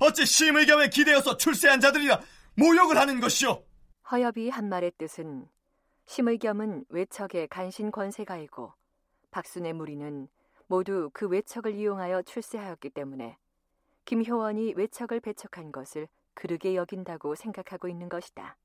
어찌 0.00 0.24
심의겸에 0.24 0.88
기대어서 0.88 1.36
출세한 1.36 1.82
자들이라 1.82 2.18
모욕을 2.54 2.96
하는 2.96 3.20
것이오. 3.20 3.62
허엽이 4.10 4.48
한 4.48 4.70
말의 4.70 4.92
뜻은 4.96 5.48
심의겸은 6.06 6.86
외척의 6.88 7.48
간신 7.48 7.90
권세가이고 7.90 8.72
박순의 9.30 9.74
무리는 9.74 10.28
모두 10.68 11.10
그 11.14 11.26
외척을 11.26 11.74
이용하여 11.74 12.22
출세하였기 12.22 12.90
때문에 12.90 13.38
김효원이 14.04 14.74
외척을 14.76 15.20
배척한 15.20 15.72
것을 15.72 16.08
그르게 16.34 16.76
여긴다고 16.76 17.34
생각하고 17.34 17.88
있는 17.88 18.08
것이다. 18.08 18.56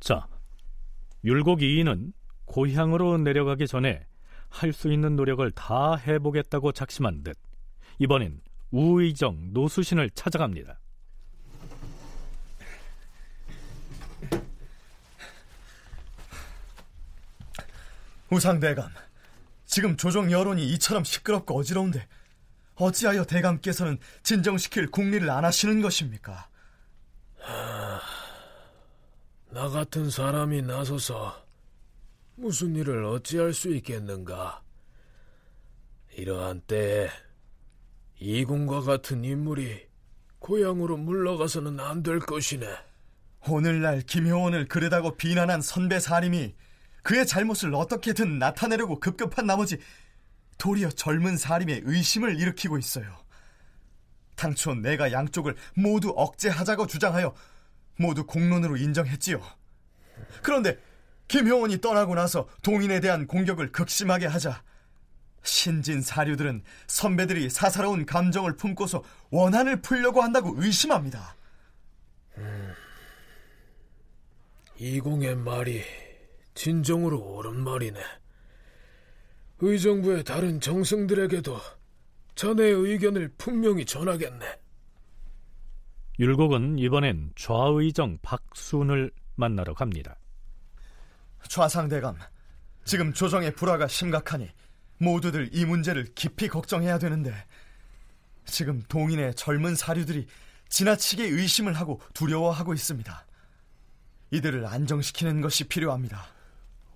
자, 0.00 0.28
율곡 1.24 1.62
이인은 1.62 2.12
고향으로 2.46 3.18
내려가기 3.18 3.66
전에 3.66 4.06
할 4.50 4.72
수 4.72 4.92
있는 4.92 5.16
노력을 5.16 5.48
다 5.52 5.94
해보겠다고 5.96 6.72
작심한 6.72 7.22
듯 7.22 7.36
이번엔 7.98 8.40
우의정 8.70 9.52
노수신을 9.52 10.10
찾아갑니다. 10.10 10.78
우상대감, 18.30 18.90
지금 19.64 19.96
조정 19.96 20.30
여론이 20.30 20.64
이처럼 20.72 21.04
시끄럽고 21.04 21.58
어지러운데 21.58 22.06
어찌하여 22.74 23.24
대감께서는 23.24 23.98
진정시킬 24.22 24.90
국리를 24.90 25.28
안 25.30 25.44
하시는 25.44 25.80
것입니까? 25.80 26.48
나 29.50 29.68
같은 29.70 30.10
사람이 30.10 30.62
나서서 30.62 31.47
무슨 32.38 32.76
일을 32.76 33.04
어찌할 33.04 33.52
수 33.52 33.74
있겠는가? 33.74 34.62
이러한 36.16 36.60
때에 36.68 37.08
이군과 38.20 38.82
같은 38.82 39.24
인물이 39.24 39.88
고향으로 40.38 40.98
물러가서는 40.98 41.80
안 41.80 42.04
될 42.04 42.20
것이네. 42.20 42.64
오늘날 43.48 44.02
김효원을 44.02 44.68
그러다고 44.68 45.16
비난한 45.16 45.60
선배 45.60 45.98
사림이 45.98 46.54
그의 47.02 47.26
잘못을 47.26 47.74
어떻게든 47.74 48.38
나타내려고 48.38 49.00
급급한 49.00 49.46
나머지 49.46 49.78
도리어 50.58 50.90
젊은 50.90 51.36
사림의 51.36 51.82
의심을 51.84 52.38
일으키고 52.38 52.78
있어요. 52.78 53.16
당초 54.36 54.76
내가 54.76 55.10
양쪽을 55.10 55.56
모두 55.74 56.10
억제하자고 56.16 56.86
주장하여 56.86 57.34
모두 57.96 58.24
공론으로 58.26 58.76
인정했지요. 58.76 59.40
그런데 60.42 60.78
김효원이 61.28 61.80
떠나고 61.80 62.14
나서 62.14 62.48
동인에 62.62 63.00
대한 63.00 63.26
공격을 63.26 63.70
극심하게 63.72 64.26
하자 64.26 64.62
신진 65.42 66.02
사류들은 66.02 66.62
선배들이 66.86 67.48
사사로운 67.50 68.06
감정을 68.06 68.56
품고서 68.56 69.02
원한을 69.30 69.80
풀려고 69.80 70.22
한다고 70.22 70.54
의심합니다. 70.56 71.36
이공의 74.78 75.36
말이 75.36 75.82
진정으로 76.54 77.18
옳은 77.36 77.62
말이네. 77.62 78.00
의정부의 79.60 80.24
다른 80.24 80.60
정승들에게도 80.60 81.58
자네의 82.36 82.72
의견을 82.72 83.32
분명히 83.36 83.84
전하겠네. 83.84 84.46
율곡은 86.20 86.78
이번엔 86.78 87.32
좌의정 87.36 88.18
박순을 88.22 89.10
만나러 89.34 89.74
갑니다. 89.74 90.16
좌상대감, 91.48 92.16
지금 92.84 93.12
조정의 93.12 93.54
불화가 93.54 93.86
심각하니 93.86 94.48
모두들 94.98 95.50
이 95.52 95.64
문제를 95.64 96.06
깊이 96.14 96.48
걱정해야 96.48 96.98
되는데 96.98 97.32
지금 98.44 98.82
동인의 98.88 99.34
젊은 99.34 99.74
사류들이 99.74 100.26
지나치게 100.68 101.24
의심을 101.24 101.74
하고 101.74 102.00
두려워하고 102.14 102.74
있습니다. 102.74 103.26
이들을 104.30 104.66
안정시키는 104.66 105.40
것이 105.40 105.64
필요합니다. 105.64 106.26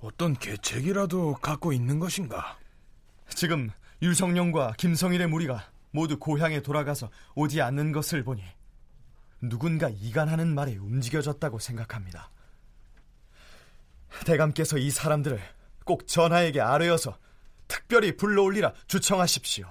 어떤 0.01 0.35
계책이라도 0.35 1.35
갖고 1.35 1.73
있는 1.73 1.99
것인가? 1.99 2.59
지금 3.29 3.71
유성룡과 4.03 4.75
김성일의 4.77 5.29
무리가 5.29 5.71
모두 5.91 6.19
고향에 6.19 6.61
돌아가서 6.61 7.11
오지 7.35 7.63
않는 7.63 7.93
것을 7.93 8.25
보니 8.25 8.43
누군가 9.41 9.89
이간하는 9.89 10.55
말에 10.55 10.77
움직여졌다고 10.77 11.59
생각합니다. 11.59 12.31
대감께서 14.25 14.79
이 14.79 14.91
사람들을 14.91 15.41
꼭 15.85 16.07
전하에게 16.07 16.61
아뢰어서 16.61 17.19
특별히 17.69 18.17
불러올리라 18.17 18.73
주청하십시오. 18.87 19.67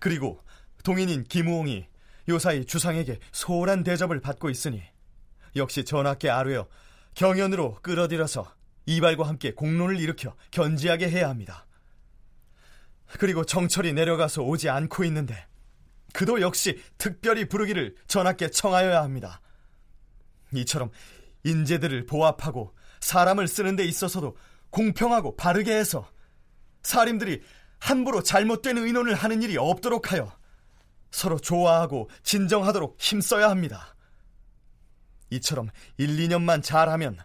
그리고 0.00 0.42
동인인 0.84 1.24
김우홍이 1.24 1.86
요사이 2.28 2.64
주상에게 2.64 3.18
소홀한 3.30 3.82
대접을 3.82 4.20
받고 4.20 4.50
있으니 4.50 4.82
역시 5.56 5.84
전하께 5.84 6.30
아뢰어 6.30 6.66
경연으로 7.14 7.78
끌어들여서 7.82 8.52
이발과 8.86 9.28
함께 9.28 9.52
공론을 9.52 10.00
일으켜 10.00 10.34
견지하게 10.50 11.10
해야 11.10 11.28
합니다. 11.28 11.66
그리고 13.18 13.44
정철이 13.44 13.92
내려가서 13.92 14.42
오지 14.42 14.68
않고 14.68 15.04
있는데 15.04 15.46
그도 16.12 16.40
역시 16.40 16.82
특별히 16.98 17.46
부르기를 17.46 17.94
전하께 18.06 18.50
청하여야 18.50 19.02
합니다. 19.02 19.40
이처럼 20.54 20.90
인재들을 21.44 22.06
보합하고 22.06 22.74
사람을 23.02 23.48
쓰는 23.48 23.76
데 23.76 23.84
있어서도 23.84 24.36
공평하고 24.70 25.36
바르게 25.36 25.76
해서 25.76 26.08
사림들이 26.82 27.42
함부로 27.78 28.22
잘못된 28.22 28.78
의논을 28.78 29.14
하는 29.14 29.42
일이 29.42 29.56
없도록 29.58 30.12
하여 30.12 30.32
서로 31.10 31.38
좋아하고 31.38 32.08
진정하도록 32.22 32.96
힘써야 32.98 33.50
합니다. 33.50 33.94
이처럼 35.30 35.68
1, 35.98 36.16
2년만 36.16 36.62
잘하면 36.62 37.18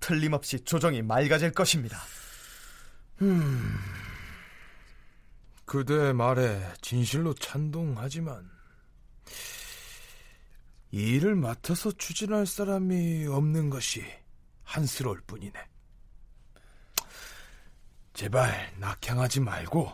틀림없이 0.00 0.60
조정이 0.60 1.02
맑아질 1.02 1.52
것입니다. 1.52 1.98
음, 3.22 3.78
그대 5.64 6.12
말에 6.12 6.62
진실로 6.80 7.32
찬동하지만 7.34 8.50
이 10.90 11.14
일을 11.14 11.36
맡아서 11.36 11.92
추진할 11.92 12.46
사람이 12.46 13.26
없는 13.28 13.70
것이 13.70 14.04
한스러울 14.64 15.20
뿐이네. 15.26 15.52
제발 18.14 18.72
낙향하지 18.78 19.40
말고 19.40 19.92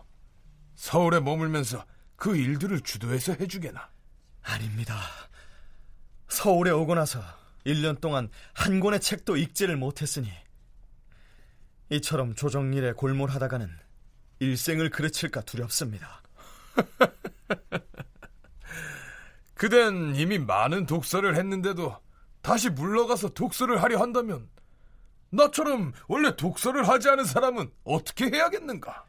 서울에 0.75 1.21
머물면서 1.21 1.85
그 2.17 2.37
일들을 2.37 2.81
주도해서 2.81 3.35
해주게나. 3.35 3.91
아닙니다. 4.43 5.01
서울에 6.29 6.71
오고 6.71 6.95
나서 6.95 7.21
1년 7.67 8.01
동안 8.01 8.29
한 8.55 8.81
권의 8.81 9.01
책도 9.01 9.37
읽지를 9.37 9.77
못했으니 9.77 10.31
이처럼 11.91 12.35
조정일에 12.35 12.93
골몰하다가는 12.93 13.71
일생을 14.41 14.91
그르칠까 14.91 15.43
두렵습니다. 15.43 16.23
그댄 19.55 20.15
이미 20.15 20.39
많은 20.39 20.87
독서를 20.87 21.37
했는데도 21.37 21.97
다시 22.43 22.71
물러가서 22.71 23.31
독서를 23.31 23.83
하려 23.83 24.01
한다면 24.01 24.49
나처럼 25.31 25.93
원래 26.09 26.35
독서를 26.37 26.89
하지 26.89 27.09
않은 27.09 27.25
사람은 27.25 27.71
어떻게 27.85 28.27
해야겠는가? 28.27 29.07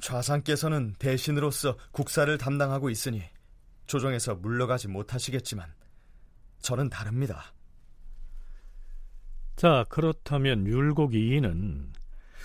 좌상께서는 0.00 0.94
대신으로서 0.98 1.76
국사를 1.90 2.36
담당하고 2.38 2.90
있으니 2.90 3.22
조정에서 3.86 4.36
물러가지 4.36 4.88
못하시겠지만 4.88 5.72
저는 6.60 6.90
다릅니다. 6.90 7.54
자, 9.56 9.84
그렇다면 9.88 10.66
율곡 10.66 11.14
이인은 11.14 11.92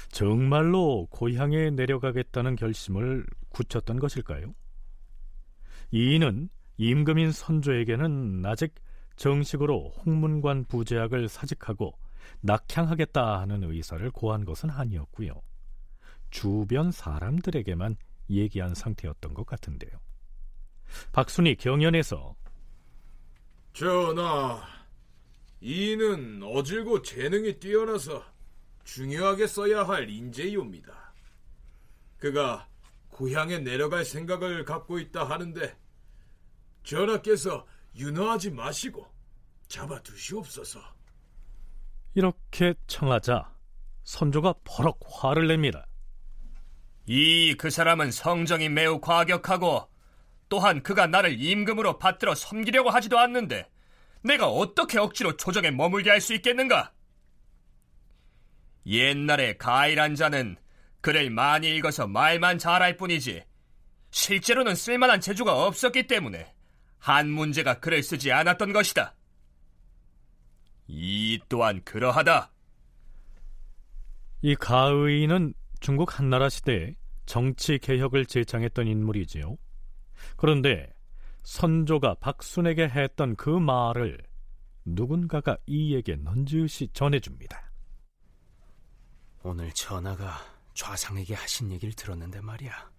정말로 0.10 1.08
고향에 1.12 1.72
내려가겠다는 1.72 2.56
결심을 2.56 3.26
굳혔던 3.50 4.00
것일까요? 4.00 4.56
이인은 5.92 6.50
임금인 6.78 7.32
선조에게는 7.32 8.44
아직 8.46 8.74
정식으로 9.16 9.94
홍문관 10.06 10.66
부제학을 10.66 11.30
사직하고 11.30 11.98
낙향하겠다 12.42 13.40
하는 13.40 13.64
의사를 13.64 14.10
고한 14.12 14.46
것은 14.46 14.70
아니었고요. 14.70 15.42
주변 16.30 16.92
사람들에게만 16.92 17.96
얘기한 18.30 18.74
상태였던 18.74 19.34
것 19.34 19.46
같은데요. 19.46 19.92
박순이 21.12 21.56
경연에서 21.56 22.36
전하, 23.74 24.62
이는 25.62 26.44
어질고 26.44 27.02
재능이 27.02 27.60
뛰어나서 27.60 28.24
중요하게 28.84 29.48
써야 29.48 29.84
할 29.84 30.10
인재이옵니다. 30.10 31.14
그가 32.18 32.68
고향에 33.10 33.60
내려갈 33.60 34.06
생각을 34.06 34.66
갖고 34.66 35.00
있다 35.00 35.24
하는데 35.24 35.78
전하께서 36.84 37.66
윤허하지 37.96 38.52
마시고 38.52 39.08
잡아두시옵소서. 39.68 40.80
이렇게 42.16 42.74
청하자 42.88 43.52
선조가 44.04 44.54
버럭 44.64 45.00
화를 45.10 45.48
냅니다. 45.48 45.86
이 47.06 47.56
그 47.58 47.70
사람은 47.70 48.12
성정이 48.12 48.70
매우 48.70 49.00
과격하고 49.02 49.90
또한 50.50 50.84
그가 50.84 51.08
나를 51.08 51.42
임금으로 51.42 51.98
받들어 52.00 52.36
섬기려고 52.36 52.90
하지도 52.92 53.20
않는데 53.20 53.70
내가 54.24 54.48
어떻게 54.48 55.00
억지로 55.00 55.36
조정에 55.36 55.72
머물게 55.72 56.10
할 56.10 56.22
수 56.22 56.34
있겠는가? 56.34 56.94
옛날에 58.86 59.58
가일한 59.58 60.16
자는 60.16 60.58
글을 61.02 61.30
많이 61.30 61.74
읽어서 61.76 62.08
말만 62.08 62.58
잘할 62.60 62.98
뿐이지 62.98 63.44
실제로는 64.12 64.76
쓸만한 64.76 65.20
재주가 65.22 65.66
없었기 65.66 66.08
때문에 66.08 66.54
한 67.00 67.30
문제가 67.30 67.80
글을 67.80 68.04
쓰지 68.04 68.32
않았던 68.32 68.72
것이다. 68.72 69.16
이 70.88 71.40
또한 71.50 71.82
그러하다. 71.84 72.52
이 74.42 74.56
가의는 74.56 75.54
중국 75.80 76.20
한나라 76.20 76.50
시대에 76.50 76.96
정치 77.26 77.78
개혁을 77.78 78.26
제창했던 78.26 78.88
인물이지요. 78.88 79.58
그런데 80.36 80.94
선조가 81.44 82.16
박순에게 82.16 82.90
했던 82.90 83.36
그 83.36 83.50
말을 83.50 84.18
누군가가 84.86 85.58
이에게 85.66 86.16
넌지시 86.18 86.90
전해줍니다. 86.94 87.72
오늘 89.44 89.72
전하가 89.74 90.40
좌상에게 90.74 91.34
하신 91.34 91.72
얘기를 91.72 91.94
들었는데 91.94 92.42
말이야. 92.42 92.92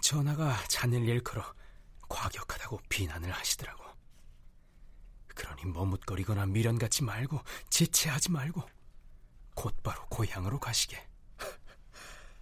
전하가 0.00 0.56
자넬 0.68 1.08
일컬어 1.08 1.42
과격하다고 2.08 2.80
비난을 2.88 3.30
하시더라고. 3.30 3.85
머뭇거리거나 5.72 6.46
미련같지 6.46 7.04
말고 7.04 7.40
지체하지 7.70 8.32
말고 8.32 8.62
곧바로 9.54 10.04
고향으로 10.06 10.58
가시게. 10.60 10.98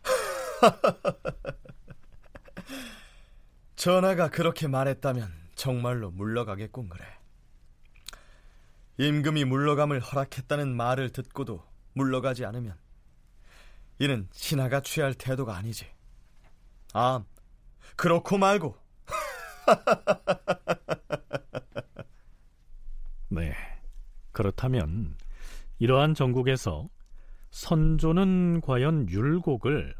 전하가 3.76 4.30
그렇게 4.30 4.66
말했다면 4.66 5.32
정말로 5.54 6.10
물러가겠군 6.10 6.88
그래. 6.88 7.04
임금이 8.98 9.44
물러감을 9.44 10.00
허락했다는 10.00 10.76
말을 10.76 11.10
듣고도 11.10 11.64
물러가지 11.94 12.44
않으면 12.44 12.76
이는 13.98 14.28
신하가 14.32 14.80
취할 14.80 15.14
태도가 15.14 15.56
아니지. 15.56 15.86
아, 16.92 17.24
그렇고 17.96 18.38
말고. 18.38 18.76
네. 23.28 23.54
그렇다면 24.34 25.14
이러한 25.78 26.12
전국에서 26.12 26.88
선조는 27.50 28.60
과연 28.60 29.08
율곡을 29.08 29.94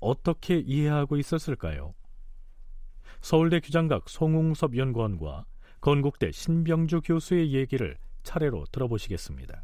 어떻게 0.00 0.58
이해하고 0.58 1.16
있었을까요? 1.16 1.92
서울대 3.20 3.60
규장각 3.60 4.08
송웅섭 4.08 4.76
연구원과 4.76 5.44
건국대 5.80 6.30
신병주 6.32 7.02
교수의 7.02 7.52
얘기를 7.52 7.98
차례로 8.22 8.64
들어보시겠습니다. 8.72 9.62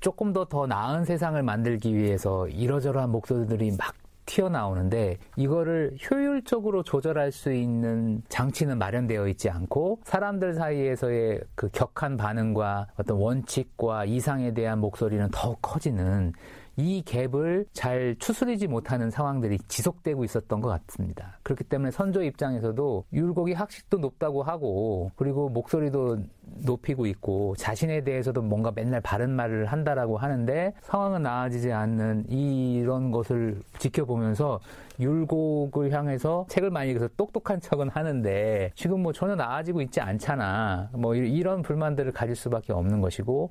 조금 0.00 0.32
더 0.32 0.44
더 0.46 0.66
나은 0.66 1.04
세상을 1.04 1.42
만들기 1.42 1.94
위해서 1.94 2.48
이러저러한 2.48 3.10
목소리들이 3.10 3.72
막 3.76 3.94
튀어나오는데 4.30 5.18
이거를 5.36 5.96
효율적으로 6.08 6.84
조절할 6.84 7.32
수 7.32 7.52
있는 7.52 8.22
장치는 8.28 8.78
마련되어 8.78 9.26
있지 9.28 9.50
않고 9.50 10.00
사람들 10.04 10.54
사이에서의 10.54 11.40
그 11.56 11.68
격한 11.72 12.16
반응과 12.16 12.88
어떤 12.96 13.16
원칙과 13.16 14.04
이상에 14.04 14.54
대한 14.54 14.78
목소리는 14.78 15.28
더 15.32 15.56
커지는 15.60 16.32
이 16.80 17.02
갭을 17.04 17.66
잘 17.74 18.16
추스리지 18.18 18.66
못하는 18.66 19.10
상황들이 19.10 19.58
지속되고 19.68 20.24
있었던 20.24 20.62
것 20.62 20.68
같습니다. 20.86 21.38
그렇기 21.42 21.64
때문에 21.64 21.90
선조 21.90 22.22
입장에서도 22.22 23.04
율곡이 23.12 23.52
학식도 23.52 23.98
높다고 23.98 24.42
하고 24.42 25.10
그리고 25.14 25.50
목소리도 25.50 26.18
높이고 26.64 27.04
있고 27.06 27.54
자신에 27.56 28.02
대해서도 28.02 28.40
뭔가 28.40 28.72
맨날 28.74 29.02
바른 29.02 29.30
말을 29.30 29.66
한다라고 29.66 30.16
하는데 30.16 30.72
상황은 30.80 31.22
나아지지 31.22 31.70
않는 31.70 32.30
이런 32.30 33.10
것을 33.10 33.60
지켜보면서 33.78 34.60
율곡을 34.98 35.92
향해서 35.92 36.46
책을 36.48 36.70
많이 36.70 36.90
읽어서 36.92 37.08
똑똑한 37.16 37.60
척은 37.60 37.90
하는데 37.90 38.72
지금 38.74 39.02
뭐 39.02 39.12
전혀 39.12 39.34
나아지고 39.34 39.82
있지 39.82 40.00
않잖아. 40.00 40.90
뭐 40.94 41.14
이런 41.14 41.60
불만들을 41.60 42.12
가질 42.12 42.34
수밖에 42.36 42.72
없는 42.72 43.02
것이고 43.02 43.50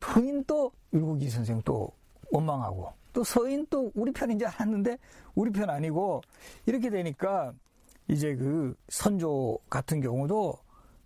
부인도 0.00 0.72
율곡이 0.94 1.28
선생 1.28 1.60
또 1.64 1.90
원망하고 2.30 2.92
또 3.12 3.24
서인 3.24 3.66
또 3.70 3.90
우리 3.94 4.12
편인 4.12 4.38
줄 4.38 4.48
알았는데 4.48 4.98
우리 5.34 5.50
편 5.50 5.70
아니고 5.70 6.22
이렇게 6.66 6.90
되니까 6.90 7.52
이제 8.08 8.34
그 8.36 8.74
선조 8.88 9.58
같은 9.68 10.00
경우도 10.00 10.58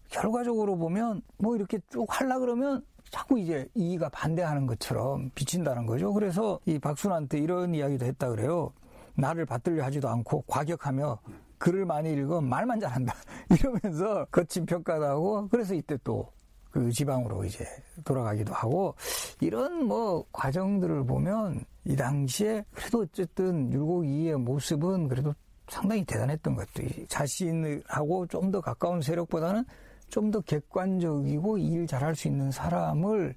결과적으로 0.09 0.77
보면 0.77 1.22
뭐 1.39 1.57
이렇게 1.57 1.79
쭉 1.91 2.07
할라 2.09 2.39
그러면 2.39 2.85
자꾸 3.11 3.39
이제 3.39 3.68
이의가 3.75 4.09
반대하는 4.09 4.66
것처럼 4.66 5.31
비친다는 5.35 5.87
거죠. 5.87 6.12
그래서 6.12 6.59
이 6.66 6.79
박순한테 6.79 7.39
이런 7.39 7.75
이야기도 7.75 8.07
했다 8.07 8.29
그래요. 8.29 8.72
나를 9.14 9.47
받들려 9.47 9.85
하지도 9.85 10.09
않고 10.09 10.43
과격하며 10.47 11.18
글을 11.59 11.85
많이 11.87 12.12
읽어 12.12 12.41
말만 12.41 12.81
잘한다 12.81 13.14
이러면서 13.51 14.27
거친 14.31 14.66
평가도 14.66 15.05
하고 15.05 15.49
그래서 15.49 15.75
이때 15.75 15.97
또 16.03 16.29
그 16.75 16.91
지방으로 16.91 17.45
이제 17.45 17.64
돌아가기도 18.05 18.53
하고 18.53 18.97
이런 19.41 19.85
뭐 19.85 20.25
과정들을 20.33 21.07
보면 21.07 21.64
이 21.85 21.95
당시에 21.95 22.64
그래도 22.72 23.03
어쨌든 23.03 23.72
율곡 23.72 24.05
이의 24.05 24.37
모습은 24.37 25.07
그래도 25.07 25.33
상당히 25.68 26.05
대단했던 26.05 26.57
것 26.57 26.66
같아요. 26.66 27.07
자신하고 27.07 28.27
좀 28.27 28.51
더 28.51 28.61
가까운 28.61 29.01
세력보다는 29.01 29.64
좀 30.09 30.33
더 30.33 30.41
객관적이고 30.41 31.59
일 31.59 31.87
잘할 31.87 32.16
수 32.16 32.27
있는 32.27 32.51
사람을 32.51 33.37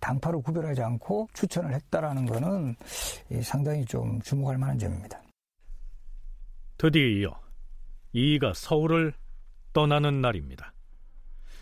당파로 0.00 0.40
구별하지 0.40 0.80
않고 0.80 1.28
추천을 1.34 1.74
했다라는 1.74 2.24
거는 2.24 2.74
상당히 3.42 3.84
좀 3.84 4.18
주목할 4.22 4.56
만한 4.56 4.78
점입니다. 4.78 5.22
드디어 6.78 7.38
이가 8.14 8.54
서울을 8.54 9.12
떠나는 9.74 10.22
날입니다. 10.22 10.72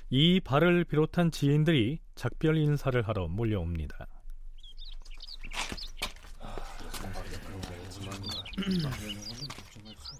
이 0.09 0.41
발을 0.41 0.85
비롯한 0.85 1.33
지인들이 1.33 1.99
작별 2.15 2.57
인사를 2.57 3.01
하러 3.09 3.27
몰려옵니다. 3.27 4.07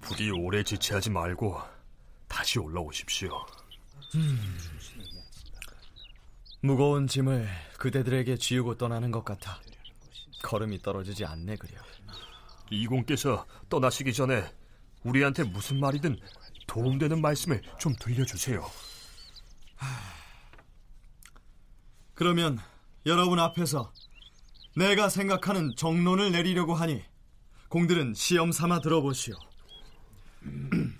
부디 0.01 0.29
오래 0.31 0.63
지체하지 0.63 1.09
말고 1.09 1.59
다시 2.27 2.59
올라오십시오. 2.59 3.29
음, 4.15 4.57
무거운 6.61 7.07
짐을 7.07 7.47
그대들에게 7.77 8.37
지우고 8.37 8.75
떠나는 8.77 9.11
것 9.11 9.23
같아 9.23 9.59
걸음이 10.43 10.81
떨어지지 10.81 11.25
않네 11.25 11.55
그려. 11.55 11.79
이공께서 12.69 13.45
떠나시기 13.69 14.13
전에 14.13 14.43
우리한테 15.03 15.43
무슨 15.43 15.79
말이든 15.79 16.19
도움되는 16.67 17.21
말씀을 17.21 17.61
좀 17.79 17.93
들려주세요. 17.97 18.69
그러면 22.13 22.59
여러분 23.05 23.39
앞에서 23.39 23.93
내가 24.75 25.09
생각하는 25.09 25.75
정론을 25.75 26.31
내리려고 26.31 26.73
하니 26.73 27.03
공들은 27.69 28.13
시험 28.13 28.51
삼아 28.51 28.79
들어보시오. 28.79 29.35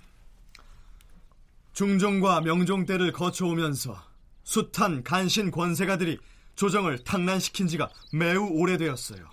중종과 1.72 2.40
명종 2.40 2.86
때를 2.86 3.12
거쳐오면서 3.12 4.02
숱한 4.44 5.04
간신 5.04 5.50
권세가들이 5.50 6.18
조정을 6.56 7.04
탕난시킨 7.04 7.68
지가 7.68 7.88
매우 8.12 8.48
오래되었어요. 8.48 9.30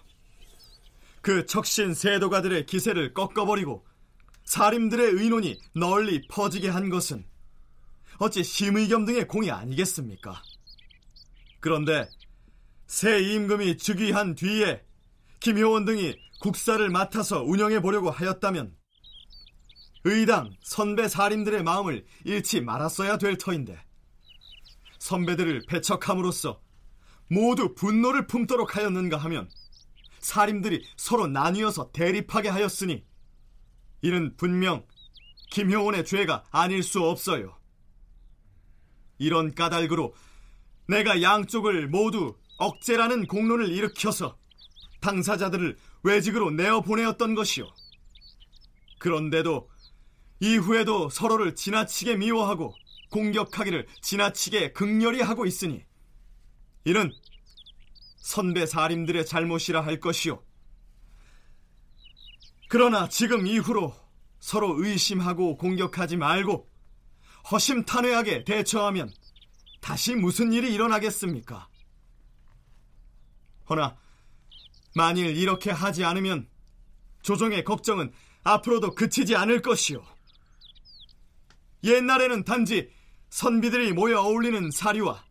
그 1.22 1.46
척신 1.48 1.96
세도가들의 1.96 2.68
기세를 2.68 3.16
꺾어버리고 3.16 3.84
사림들의 4.44 5.14
의논이 5.14 5.60
널리 5.74 6.28
퍼지게 6.28 6.70
한 6.70 6.90
것은 6.90 7.26
어찌 8.20 8.44
심의겸 8.44 9.06
등의 9.06 9.28
공이 9.28 9.52
아니겠습니까? 9.52 10.42
그런데 11.60 12.08
새 12.88 13.20
임금이 13.20 13.78
즉위한 13.78 14.36
뒤에 14.36 14.84
김효원 15.40 15.86
등이 15.86 16.16
국사를 16.40 16.88
맡아서 16.90 17.44
운영해 17.44 17.82
보려고 17.82 18.12
하였다면 18.12 18.76
의당 20.04 20.56
선배 20.62 21.08
사림들의 21.08 21.64
마음을 21.64 22.06
잃지 22.24 22.62
말았어야 22.62 23.18
될 23.18 23.38
터인데 23.38 23.84
선배들을 25.00 25.64
배척함으로써 25.68 26.62
모두 27.30 27.74
분노를 27.74 28.28
품도록 28.28 28.76
하였는가 28.76 29.18
하면 29.18 29.50
사림들이 30.20 30.84
서로 30.98 31.28
나뉘어서 31.28 31.92
대립하게 31.92 32.50
하였으니 32.50 33.04
이는 34.02 34.36
분명 34.38 34.86
김효원의 35.52 36.06
죄가 36.06 36.44
아닐 36.52 36.84
수 36.84 37.02
없어요. 37.02 37.58
이런 39.18 39.54
까닭으로 39.54 40.14
내가 40.88 41.22
양쪽을 41.22 41.88
모두 41.88 42.36
억제라는 42.58 43.28
공론을 43.28 43.70
일으켜서 43.70 44.38
당사자들을 45.02 45.78
외직으로 46.04 46.52
내어 46.52 46.82
보내었던 46.82 47.36
것이요. 47.36 47.68
그런데도 49.00 49.70
이후에도 50.40 51.10
서로를 51.10 51.56
지나치게 51.56 52.18
미워하고 52.18 52.74
공격하기를 53.12 53.88
지나치게 54.02 54.74
극렬히 54.74 55.22
하고 55.22 55.46
있으니 55.46 55.84
이는 56.86 57.12
선배 58.18 58.66
사림들의 58.66 59.26
잘못이라 59.26 59.82
할 59.82 60.00
것이요. 60.00 60.44
그러나 62.68 63.08
지금 63.08 63.48
이후로 63.48 63.94
서로 64.40 64.84
의심하고 64.84 65.58
공격하지 65.58 66.18
말고 66.18 66.68
허심탄회하게 67.52 68.44
대처하면 68.44 69.12
다시 69.82 70.16
무슨 70.16 70.52
일이 70.52 70.74
일어나겠습니까? 70.74 71.70
허나 73.70 73.98
만일 74.96 75.36
이렇게 75.38 75.72
하지 75.72 76.04
않으면 76.04 76.48
조정의 77.22 77.64
걱정은 77.64 78.12
앞으로도 78.44 78.96
그치지 78.96 79.36
않을 79.36 79.62
것이오 79.62 80.04
옛날에는 81.84 82.44
단지 82.46 82.90
선비들이 83.30 83.94
모여 83.94 84.22
어울리는 84.22 84.72
사류와 84.72 85.24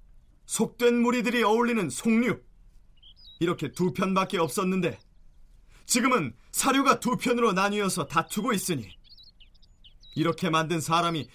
속된 0.47 1.01
무리들이 1.01 1.43
어울리는 1.43 1.89
속류 1.89 2.41
이렇게 3.41 3.73
두 3.73 3.93
편밖에 3.93 4.39
없었는데 4.39 4.99
지금은 5.87 6.35
사류가 6.53 7.01
두 7.01 7.17
편으로 7.17 7.53
나뉘어서 7.53 8.07
다투고 8.07 8.53
있으니 8.53 8.89
이렇게 10.15 10.51
만든 10.51 10.81
사람이 10.81 11.29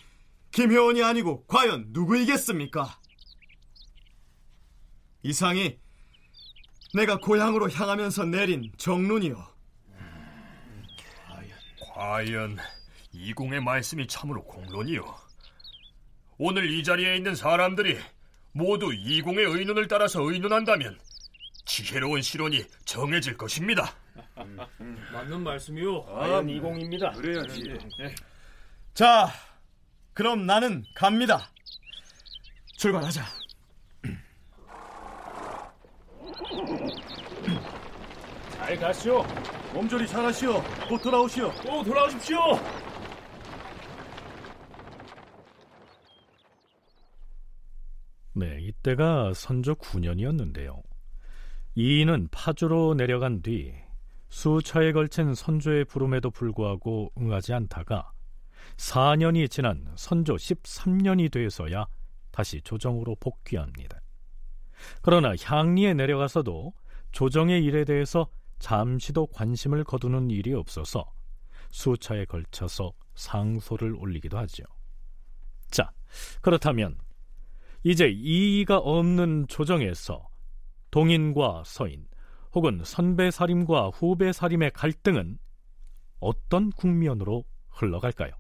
김효원이 0.52 1.04
아니고 1.04 1.46
과연 1.46 1.88
누구이겠습니까? 1.90 3.00
이상이 5.24 5.78
내가 6.94 7.18
고향으로 7.20 7.70
향하면서 7.70 8.26
내린 8.26 8.72
정론이요. 8.78 9.48
과연 11.94 12.58
이공의 13.12 13.62
말씀이 13.62 14.08
참으로 14.08 14.44
공론이요. 14.46 15.04
오늘 16.38 16.70
이 16.72 16.84
자리에 16.84 17.18
있는 17.18 17.36
사람들이 17.36 18.00
모두 18.54 18.94
이공의 18.94 19.46
의논을 19.46 19.88
따라서 19.88 20.22
의논한다면 20.24 20.98
지혜로운 21.66 22.22
실론이 22.22 22.66
정해질 22.86 23.38
것입니다. 23.38 23.94
맞는 25.12 25.44
말씀이요. 25.44 26.06
과연 26.06 26.50
이공입니다. 26.50 27.12
그래야지. 27.12 27.76
자, 28.94 29.30
그럼 30.20 30.46
나는 30.46 30.84
갑니다. 30.94 31.50
출발하자. 32.76 33.24
잘 38.52 38.76
가시오. 38.76 39.24
몸조리 39.74 40.06
잘하시오. 40.06 40.62
곧 40.90 41.02
돌아오시오. 41.02 41.50
꼭 41.66 41.86
돌아오십시오. 41.86 42.38
네, 48.34 48.58
이때가 48.60 49.32
선조 49.34 49.74
9년이었는데요. 49.76 50.82
이인은 51.76 52.28
파주로 52.30 52.94
내려간 52.94 53.42
뒤 53.42 53.74
수차에 54.28 54.92
걸친 54.92 55.34
선조의 55.34 55.86
부름에도 55.86 56.30
불구하고 56.30 57.14
응하지 57.18 57.54
않다가 57.54 58.12
4년이 58.78 59.50
지난 59.50 59.86
선조 59.96 60.36
13년이 60.36 61.32
돼서야 61.32 61.88
다시 62.32 62.62
조정으로 62.62 63.16
복귀합니다. 63.20 64.00
그러나 65.02 65.34
향리에 65.42 65.94
내려가서도 65.94 66.74
조정의 67.12 67.64
일에 67.64 67.84
대해서 67.86 68.30
잠시도 68.60 69.28
관심을 69.28 69.84
거두는 69.84 70.30
일이 70.30 70.54
없어서 70.54 71.12
수차에 71.72 72.26
걸쳐서 72.26 72.94
상소를 73.16 73.96
올리기도 73.96 74.38
하죠. 74.38 74.64
자, 75.70 75.92
그렇다면 76.42 76.98
이제 77.84 78.08
이의가 78.10 78.78
없는 78.78 79.48
조정에서 79.48 80.28
동인과 80.92 81.64
서인 81.66 82.08
혹은 82.54 82.82
선배 82.84 83.30
사림과 83.32 83.90
후배 83.90 84.32
사림의 84.32 84.72
갈등은 84.72 85.38
어떤 86.20 86.72
국면으로 86.72 87.46
흘러갈까요? 87.70 88.32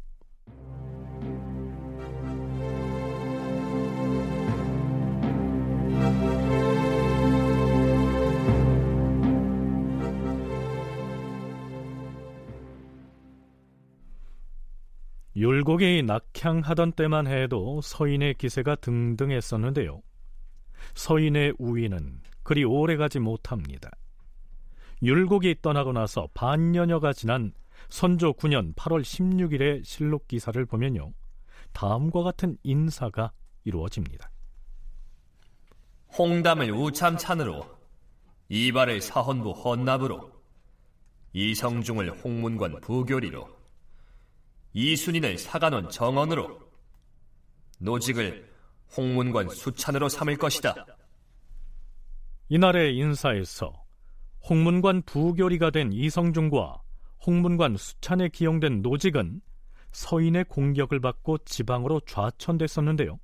율곡이 15.39 16.03
낙향하던 16.03 16.91
때만 16.91 17.27
해도 17.27 17.79
서인의 17.81 18.33
기세가 18.33 18.75
등등했었는데요. 18.75 20.01
서인의 20.95 21.53
우위는 21.57 22.21
그리 22.43 22.65
오래가지 22.65 23.19
못합니다. 23.19 23.89
율곡이 25.01 25.61
떠나고 25.61 25.93
나서 25.93 26.27
반년여가 26.33 27.13
지난 27.13 27.53
선조 27.87 28.33
9년 28.33 28.75
8월 28.75 29.01
16일의 29.01 29.85
실록 29.85 30.27
기사를 30.27 30.65
보면요. 30.65 31.13
다음과 31.71 32.21
같은 32.21 32.57
인사가 32.63 33.31
이루어집니다. 33.63 34.29
홍담을 36.17 36.69
우참찬으로 36.71 37.65
이발을 38.49 38.99
사헌부 38.99 39.51
헌납으로 39.51 40.33
이성중을 41.31 42.25
홍문관 42.25 42.81
부교리로 42.81 43.58
이순인을 44.73 45.37
사관원 45.37 45.89
정원으로 45.89 46.59
노직을 47.79 48.49
홍문관 48.95 49.49
수찬으로 49.49 50.09
삼을 50.09 50.37
것이다. 50.37 50.85
이날의 52.49 52.97
인사에서 52.97 53.85
홍문관 54.49 55.03
부교리가 55.03 55.69
된 55.69 55.93
이성중과 55.93 56.81
홍문관 57.25 57.77
수찬에 57.77 58.29
기용된 58.29 58.81
노직은 58.81 59.41
서인의 59.91 60.45
공격을 60.45 60.99
받고 60.99 61.39
지방으로 61.39 61.99
좌천됐었는데요. 62.01 63.19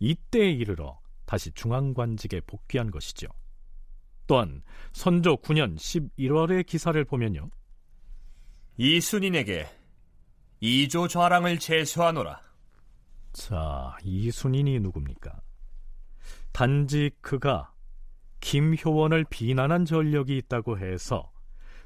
이때에 0.00 0.50
이르러 0.50 0.98
다시 1.26 1.50
중앙관직에 1.52 2.40
복귀한 2.46 2.90
것이죠. 2.90 3.28
또한 4.26 4.62
선조 4.92 5.36
9년 5.36 5.76
11월의 5.76 6.66
기사를 6.66 7.02
보면요. 7.04 7.50
이순인에게 8.76 9.66
이조 10.60 11.08
좌랑을 11.08 11.58
제수하노라. 11.58 12.40
자, 13.32 13.96
이 14.02 14.30
순인이 14.30 14.80
누굽니까? 14.80 15.40
단지 16.52 17.10
그가 17.20 17.72
김효원을 18.40 19.24
비난한 19.28 19.84
전력이 19.84 20.36
있다고 20.38 20.78
해서 20.78 21.32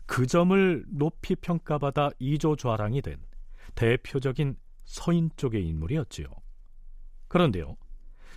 그 0.06 0.26
점을 0.26 0.84
높이 0.88 1.34
평가받아 1.36 2.10
이조 2.18 2.56
좌랑이 2.56 3.00
된 3.02 3.22
대표적인 3.74 4.56
서인 4.84 5.30
쪽의 5.36 5.66
인물이었지요. 5.66 6.26
그런데요, 7.28 7.76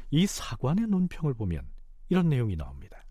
이 0.10 0.28
사관의 0.28 0.88
논평을 0.88 1.34
보면 1.34 1.68
이런 2.10 2.30
내용이 2.30 2.56
나옵니다. 2.56 3.04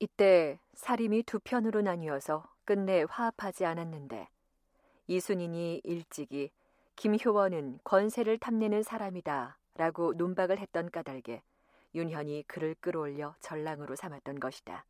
이때 0.00 0.58
사림이 0.74 1.22
두 1.22 1.38
편으로 1.38 1.82
나뉘어서 1.82 2.44
끝내 2.64 3.04
화합하지 3.08 3.64
않았는데 3.64 4.28
이순인이 5.12 5.82
일찍이 5.84 6.50
김효원은 6.96 7.80
권세를 7.84 8.38
탐내는 8.38 8.82
사람이다 8.82 9.58
라고 9.74 10.14
논박을 10.14 10.58
했던 10.58 10.90
까닭에 10.90 11.42
윤현이 11.94 12.44
그를 12.46 12.74
끌어올려 12.80 13.34
전랑으로 13.40 13.94
삼았던 13.94 14.40
것이다. 14.40 14.86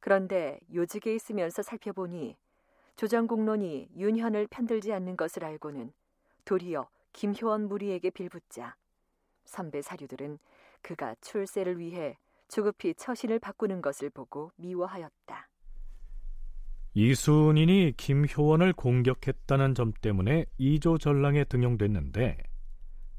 그런데 0.00 0.60
요직에 0.72 1.14
있으면서 1.14 1.60
살펴보니 1.60 2.38
조정공론이 2.96 3.90
윤현을 3.98 4.46
편들지 4.46 4.94
않는 4.94 5.18
것을 5.18 5.44
알고는 5.44 5.92
도리어 6.46 6.88
김효원 7.12 7.68
무리에게 7.68 8.08
빌붙자 8.08 8.76
선배 9.44 9.82
사류들은 9.82 10.38
그가 10.80 11.16
출세를 11.20 11.78
위해 11.78 12.16
조급히 12.48 12.94
처신을 12.94 13.40
바꾸는 13.40 13.82
것을 13.82 14.08
보고 14.08 14.52
미워하였다. 14.56 15.51
이순인이 16.94 17.94
김효원을 17.96 18.74
공격했다는 18.74 19.74
점 19.74 19.92
때문에 20.00 20.44
이조 20.58 20.98
전랑에 20.98 21.44
등용됐는데 21.44 22.36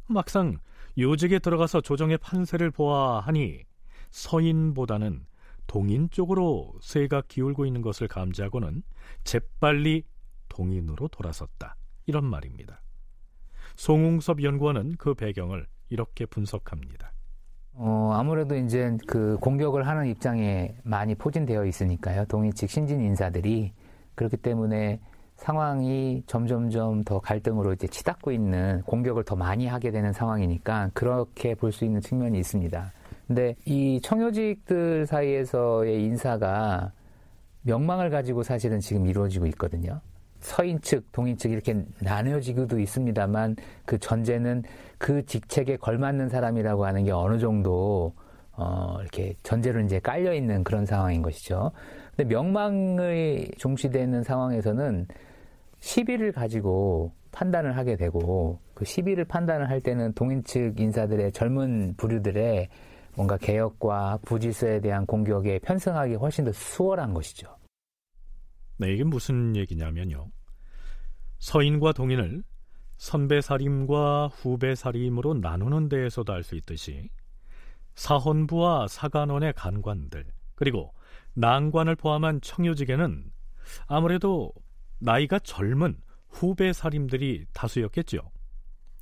막상 0.08 0.58
요직에 0.98 1.40
들어가서 1.40 1.82
조정의 1.82 2.20
판세를 2.20 2.70
보아하니 2.72 3.64
서인보다는 4.12 5.26
동인 5.66 6.10
쪽으로 6.10 6.76
세가 6.82 7.24
기울고 7.28 7.66
있는 7.66 7.82
것을 7.82 8.08
감지하고는 8.08 8.84
재빨리 9.24 10.04
동인으로 10.50 11.08
돌아섰다. 11.08 11.76
이런 12.06 12.26
말입니다. 12.26 12.82
송웅섭 13.76 14.44
연구원은 14.44 14.98
그 14.98 15.16
배경을 15.16 15.66
이렇게 15.90 16.26
분석합니다. 16.26 17.13
어, 17.76 18.12
아무래도 18.14 18.56
이제 18.56 18.96
그 19.08 19.38
공격을 19.42 19.88
하는 19.88 20.06
입장에 20.08 20.76
많이 20.84 21.16
포진되어 21.16 21.66
있으니까요. 21.66 22.26
동인 22.26 22.54
측 22.54 22.70
신진 22.70 23.02
인사들이 23.02 23.74
그렇기 24.16 24.38
때문에 24.38 25.00
상황이 25.38 26.24
점점점 26.28 27.04
더 27.04 27.20
갈등으로 27.20 27.74
이제 27.74 27.88
치닫고 27.88 28.32
있는 28.32 28.82
공격을 28.84 29.24
더 29.24 29.36
많이 29.36 29.66
하게 29.68 29.92
되는 29.92 30.14
상황이니까 30.14 30.92
그렇게 30.94 31.56
볼 31.56 31.72
수 31.72 31.84
있는 31.86 32.00
측면이 32.02 32.38
있습니다. 32.40 32.92
근데 33.28 33.56
이 33.66 34.00
청요직들 34.04 35.08
사이에서의 35.08 36.04
인사가 36.04 36.92
명망을 37.64 38.10
가지고 38.12 38.44
사실은 38.44 38.80
지금 38.80 39.08
이루어지고 39.08 39.48
있거든요. 39.48 40.00
서인 40.44 40.80
측, 40.82 41.12
동인 41.12 41.38
측 41.38 41.52
이렇게 41.52 41.84
나뉘어지기도 42.02 42.80
있습니다만 42.80 43.56
그 43.86 43.98
전제는 43.98 44.64
그 44.98 45.26
직책에 45.26 45.78
걸맞는 45.78 46.30
사람이라고 46.30 46.86
하는 46.86 47.06
게 47.06 47.12
어느 47.12 47.40
정도 47.40 48.14
어 48.52 48.98
이렇게 49.02 49.34
전제로 49.42 49.80
이제 49.80 50.00
깔려 50.00 50.34
있는 50.34 50.64
그런 50.64 50.86
상황인 50.86 51.22
것이죠. 51.22 51.72
근데 52.16 52.34
명망의 52.36 53.52
종시되는 53.58 54.22
상황에서는 54.24 55.08
시비를 55.80 56.32
가지고 56.32 57.12
판단을 57.32 57.76
하게 57.78 57.96
되고 57.96 58.60
그 58.74 58.86
시비를 58.86 59.26
판단을 59.26 59.70
할 59.70 59.82
때는 59.82 60.14
동인 60.14 60.44
측 60.44 60.80
인사들의 60.80 61.32
젊은 61.32 61.96
부류들의 61.98 62.70
뭔가 63.16 63.38
개혁과 63.38 64.20
부지서에 64.24 64.82
대한 64.82 65.06
공격에 65.06 65.60
편승하기 65.60 66.16
훨씬 66.16 66.46
더 66.46 66.52
수월한 66.52 67.14
것이죠. 67.14 67.48
네, 68.84 68.94
이게 68.96 69.06
무슨 69.06 69.56
얘기냐면요. 69.56 70.30
서인과 71.38 71.94
동인을 71.94 72.44
선배 72.98 73.40
사림과 73.40 74.28
후배 74.28 74.76
사림으로 74.76 75.36
나누는 75.36 75.88
데에서도 75.88 76.34
알 76.34 76.44
수 76.44 76.56
있듯이 76.56 77.10
사헌부와 77.96 78.90
사관원의 78.90 79.54
간관들 79.54 80.26
그리고 80.56 80.94
난관을 81.34 81.96
포함한 81.96 82.42
청요직에는 82.42 83.32
아무래도 83.88 84.52
나이가 85.00 85.40
젊은 85.40 85.96
후배 86.28 86.74
사림들이 86.74 87.46
다수였겠죠. 87.54 88.20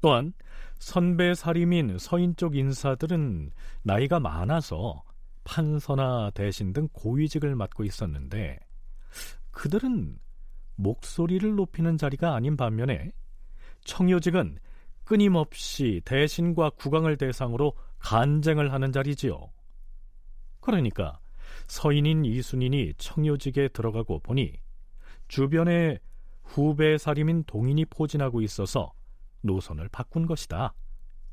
또한 0.01 0.32
선배 0.77 1.34
사림인 1.34 1.97
서인 1.97 2.36
쪽 2.36 2.55
인사들은 2.55 3.49
나이가 3.82 4.19
많아서 4.19 5.01
판서나 5.43 6.29
대신 6.36 6.71
등 6.71 6.88
고위직을 6.93 7.55
맡고 7.55 7.84
있었는데 7.84 8.59
그들은 9.51 10.19
목소리를 10.75 11.55
높이는 11.55 11.97
자리가 11.97 12.33
아닌 12.33 12.57
반면에 12.57 13.11
청요직은 13.83 14.57
끊임없이 15.03 16.01
대신과 16.05 16.71
국왕을 16.71 17.17
대상으로 17.17 17.75
간쟁을 17.99 18.71
하는 18.71 18.91
자리지요. 18.91 19.51
그러니까 20.59 21.19
서인인 21.67 22.25
이순인이 22.25 22.93
청요직에 22.97 23.69
들어가고 23.69 24.19
보니 24.19 24.53
주변에 25.27 25.99
후배 26.43 26.97
사림인 26.97 27.43
동인이 27.45 27.85
포진하고 27.85 28.41
있어서 28.41 28.93
노선을 29.41 29.89
바꾼 29.89 30.25
것이다. 30.25 30.73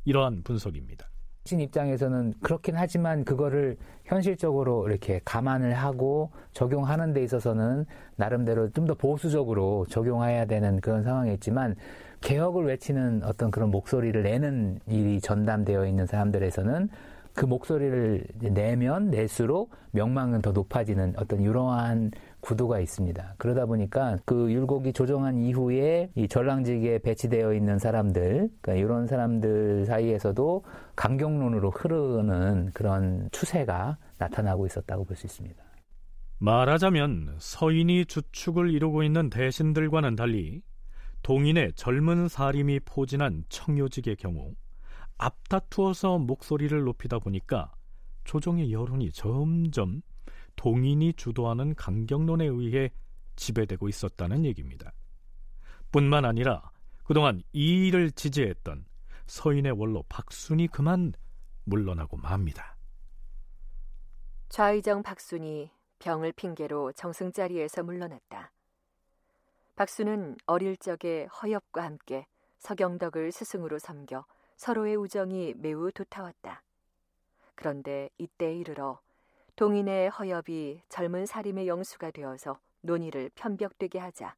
이러한 0.04 0.42
분석입니다. 0.42 1.10
신 1.48 1.60
입장에서는 1.60 2.34
그렇긴 2.42 2.74
하지만 2.76 3.24
그거를 3.24 3.78
현실적으로 4.04 4.86
이렇게 4.86 5.22
감안을 5.24 5.72
하고 5.72 6.30
적용하는 6.52 7.14
데 7.14 7.22
있어서는 7.22 7.86
나름대로 8.16 8.70
좀 8.70 8.86
더 8.86 8.92
보수적으로 8.94 9.86
적용해야 9.88 10.44
되는 10.44 10.78
그런 10.80 11.02
상황이 11.04 11.32
있지만 11.34 11.74
개혁을 12.20 12.66
외치는 12.66 13.22
어떤 13.24 13.50
그런 13.50 13.70
목소리를 13.70 14.22
내는 14.22 14.78
일이 14.86 15.20
전담되어 15.22 15.86
있는 15.86 16.06
사람들에서는 16.06 16.90
그 17.34 17.46
목소리를 17.46 18.24
내면 18.40 19.08
낼수록 19.10 19.70
명망은 19.92 20.42
더 20.42 20.52
높아지는 20.52 21.14
어떤 21.16 21.40
이러한 21.40 22.10
구도가 22.40 22.80
있습니다. 22.80 23.34
그러다 23.38 23.66
보니까 23.66 24.16
그 24.24 24.50
율곡이 24.52 24.92
조정한 24.92 25.38
이후에 25.38 26.10
이 26.14 26.28
전랑직에 26.28 26.98
배치되어 27.00 27.54
있는 27.54 27.78
사람들, 27.78 28.48
그러니까 28.60 28.74
이런 28.74 29.06
사람들 29.06 29.86
사이에서도 29.86 30.64
강경론으로 30.96 31.70
흐르는 31.70 32.70
그런 32.72 33.28
추세가 33.32 33.98
나타나고 34.18 34.66
있었다고 34.66 35.04
볼 35.04 35.16
수 35.16 35.26
있습니다. 35.26 35.62
말하자면 36.40 37.36
서인이 37.38 38.06
주축을 38.06 38.70
이루고 38.72 39.02
있는 39.02 39.28
대신들과는 39.28 40.14
달리 40.14 40.62
동인의 41.22 41.72
젊은 41.74 42.28
사림이 42.28 42.80
포진한 42.84 43.42
청요직의 43.48 44.14
경우 44.16 44.54
앞다투어서 45.18 46.18
목소리를 46.18 46.80
높이다 46.84 47.18
보니까 47.18 47.72
조정의 48.22 48.70
여론이 48.72 49.10
점점 49.10 50.00
동인이 50.58 51.14
주도하는 51.14 51.74
강경론에 51.76 52.44
의해 52.44 52.90
지배되고 53.36 53.88
있었다는 53.88 54.44
얘기입니다. 54.44 54.92
뿐만 55.92 56.24
아니라 56.24 56.70
그동안 57.04 57.42
이 57.52 57.86
일을 57.86 58.10
지지했던 58.10 58.84
서인의 59.26 59.72
원로 59.72 60.04
박순이 60.08 60.66
그만 60.66 61.14
물러나고 61.64 62.16
맙니다. 62.16 62.76
좌의정 64.48 65.02
박순이 65.02 65.70
병을 66.00 66.32
핑계로 66.32 66.92
정승 66.92 67.30
자리에서 67.32 67.82
물러났다. 67.84 68.50
박순은 69.76 70.36
어릴 70.46 70.76
적에 70.76 71.26
허엽과 71.26 71.84
함께 71.84 72.26
서경덕을 72.58 73.30
스승으로 73.30 73.78
섬겨 73.78 74.24
서로의 74.56 74.96
우정이 74.96 75.54
매우 75.56 75.92
도타왔다. 75.92 76.64
그런데 77.54 78.10
이때 78.18 78.56
이르러 78.56 79.00
동인의 79.58 80.10
허엽이 80.10 80.82
젊은 80.88 81.26
사림의 81.26 81.66
영수가 81.66 82.12
되어서 82.12 82.60
논의를 82.80 83.28
편벽되게 83.34 83.98
하자 83.98 84.36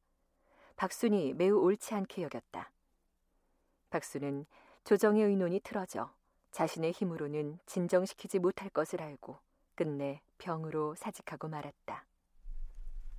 박순이 0.75 1.35
매우 1.35 1.59
옳지 1.59 1.93
않게 1.93 2.23
여겼다. 2.23 2.71
박순은 3.91 4.47
조정의 4.83 5.23
의논이 5.25 5.59
틀어져 5.59 6.11
자신의 6.49 6.93
힘으로는 6.93 7.59
진정시키지 7.67 8.39
못할 8.39 8.71
것을 8.71 9.03
알고 9.03 9.37
끝내 9.75 10.21
병으로 10.39 10.95
사직하고 10.95 11.49
말았다. 11.49 12.03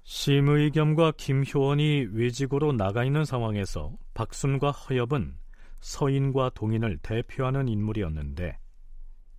심의겸과 0.03 1.13
김효원이 1.17 2.09
외직으로 2.15 2.73
나가 2.73 3.05
있는 3.05 3.25
상황에서 3.25 3.97
박순과 4.15 4.73
허엽은 4.73 5.37
서인과 5.79 6.51
동인을 6.55 6.99
대표하는 6.99 7.69
인물이었는데 7.69 8.59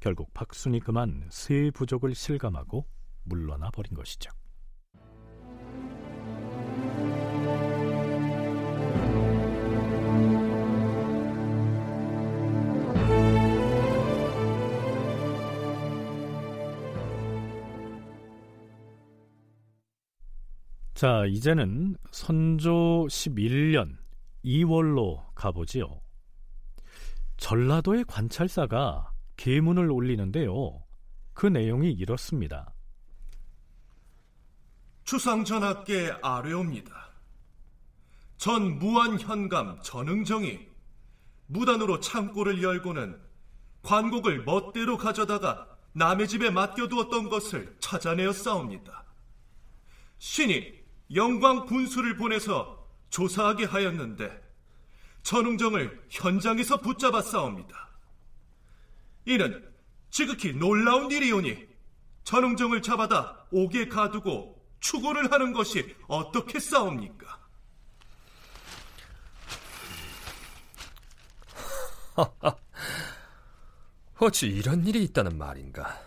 결국 0.04 0.34
박순이 0.34 0.82
그만 0.82 1.26
세 1.30 1.72
부족을 1.72 2.14
실감하고 2.14 2.86
물러나 3.24 3.72
버린 3.72 3.94
것이죠. 3.94 4.30
자, 20.94 21.26
이제는 21.28 21.96
선조 22.12 23.08
11년 23.08 23.96
2월로 24.44 25.24
가보지요. 25.34 26.02
전라도의 27.38 28.04
관찰사가 28.04 29.13
계문을 29.38 29.90
올리는데요. 29.92 30.84
그 31.34 31.48
내용이 31.48 31.92
이렇습니다. 31.92 32.74
추상 35.04 35.44
전하께 35.44 36.14
아뢰옵니다. 36.22 37.12
전 38.38 38.80
무한 38.80 39.20
현감 39.20 39.82
전응정이 39.82 40.60
무단으로 41.48 42.00
창고를 42.00 42.64
열고는 42.64 43.20
관곡을 43.84 44.44
멋대로 44.44 44.98
가져다가 44.98 45.68
남의 45.94 46.28
집에 46.28 46.50
맡겨두었던 46.50 47.30
것을 47.30 47.76
찾아내어 47.80 48.32
싸웁니다. 48.32 49.06
신이 50.18 50.74
영광 51.16 51.66
군수를 51.66 52.18
보내서 52.18 52.88
조사하게 53.10 53.66
하였는데 53.66 54.42
전웅정을 55.22 56.06
현장에서 56.10 56.78
붙잡아 56.78 57.22
싸웁니다. 57.22 57.93
이는 59.26 59.64
지극히 60.10 60.54
놀라운 60.54 61.12
일이오니 61.12 61.68
전웅정을 62.24 62.82
잡아다 62.82 63.48
옥에 63.52 63.88
가두고 63.88 64.62
추고를 64.80 65.32
하는 65.32 65.54
것이 65.54 65.96
어떻게 66.08 66.60
싸웁니까? 66.60 67.42
어찌 74.20 74.48
이런 74.48 74.86
일이 74.86 75.04
있다는 75.04 75.38
말인가? 75.38 76.00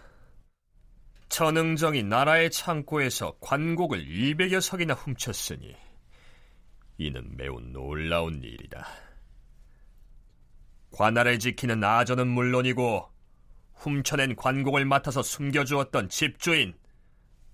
전응정이 1.29 2.03
나라의 2.05 2.51
창고에서 2.51 3.37
관곡을 3.41 4.07
200여 4.07 4.61
석이나 4.61 4.95
훔쳤으니 4.95 5.75
이는 6.99 7.37
매우 7.37 7.61
놀라운 7.61 8.43
일이다. 8.43 8.87
관할을 10.97 11.39
지키는 11.39 11.85
아전은 11.85 12.27
물론이고 12.27 13.07
훔쳐낸 13.75 14.35
관곡을 14.35 14.87
맡아서 14.87 15.23
숨겨주었던 15.23 16.09
집주인 16.09 16.75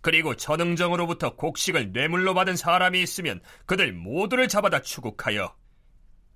그리고 0.00 0.36
전응정으로부터 0.36 1.34
곡식을 1.34 1.90
뇌물로 1.92 2.34
받은 2.34 2.54
사람이 2.56 3.02
있으면 3.02 3.40
그들 3.66 3.92
모두를 3.92 4.46
잡아다 4.46 4.82
추국하여 4.82 5.54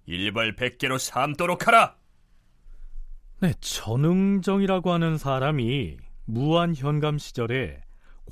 일벌백계로 0.06 0.98
삼도록 0.98 1.68
하라. 1.68 1.96
네, 3.40 3.52
전응정이라고 3.60 4.92
하는 4.92 5.16
사람이 5.16 5.98
무한 6.24 6.74
현감 6.74 7.18
시절에 7.18 7.82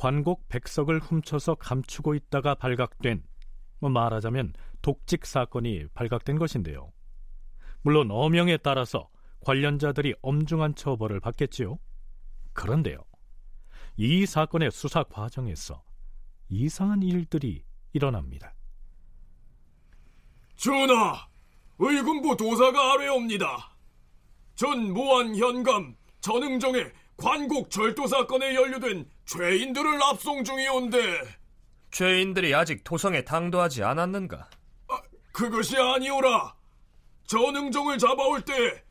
관곡 0.00 0.48
백석을 0.48 0.98
훔쳐서 0.98 1.54
감추고 1.56 2.14
있다가 2.14 2.56
발각된 2.56 3.22
뭐 3.78 3.90
말하자면 3.90 4.54
독직 4.82 5.26
사건이 5.26 5.86
발각된 5.94 6.38
것인데요. 6.38 6.90
물론 7.84 8.10
어명에 8.10 8.56
따라서 8.56 9.10
관련자들이 9.40 10.14
엄중한 10.22 10.74
처벌을 10.74 11.20
받겠지요. 11.20 11.78
그런데요. 12.54 12.98
이 13.96 14.24
사건의 14.24 14.70
수사 14.70 15.02
과정에서 15.02 15.82
이상한 16.48 17.02
일들이 17.02 17.62
일어납니다. 17.92 18.54
전하, 20.56 21.28
의군부 21.78 22.36
도사가 22.38 22.94
아뢰옵니다. 22.94 23.76
전 24.54 24.94
무한 24.94 25.36
현감 25.36 25.94
전응정의 26.20 26.90
관곡 27.18 27.70
절도 27.70 28.06
사건에 28.06 28.54
연루된 28.54 29.10
죄인들을 29.26 30.02
압송 30.04 30.42
중이온데 30.42 31.20
죄인들이 31.90 32.54
아직 32.54 32.82
도성에 32.82 33.24
당도하지 33.24 33.84
않았는가? 33.84 34.48
아, 34.88 35.02
그것이 35.32 35.76
아니오라. 35.76 36.63
전응정을 37.26 37.98
잡아올 37.98 38.42
때 38.42 38.82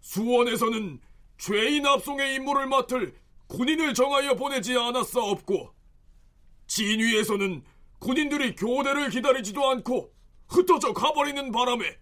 수원에서는 0.00 1.00
죄인 1.38 1.86
압송의 1.86 2.34
임무를 2.36 2.66
맡을 2.66 3.14
군인을 3.48 3.94
정하여 3.94 4.34
보내지 4.34 4.76
않았사없고 4.76 5.70
진위에서는 6.66 7.62
군인들이 7.98 8.56
교대를 8.56 9.10
기다리지도 9.10 9.70
않고 9.70 10.12
흩어져 10.48 10.92
가버리는 10.92 11.52
바람에 11.52 11.98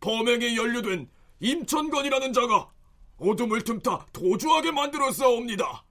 범행에 0.00 0.56
연루된 0.56 1.08
임천건이라는 1.40 2.32
자가 2.32 2.70
어둠을 3.18 3.62
틈타 3.62 4.06
도주하게 4.12 4.72
만들었사옵니다. 4.72 5.84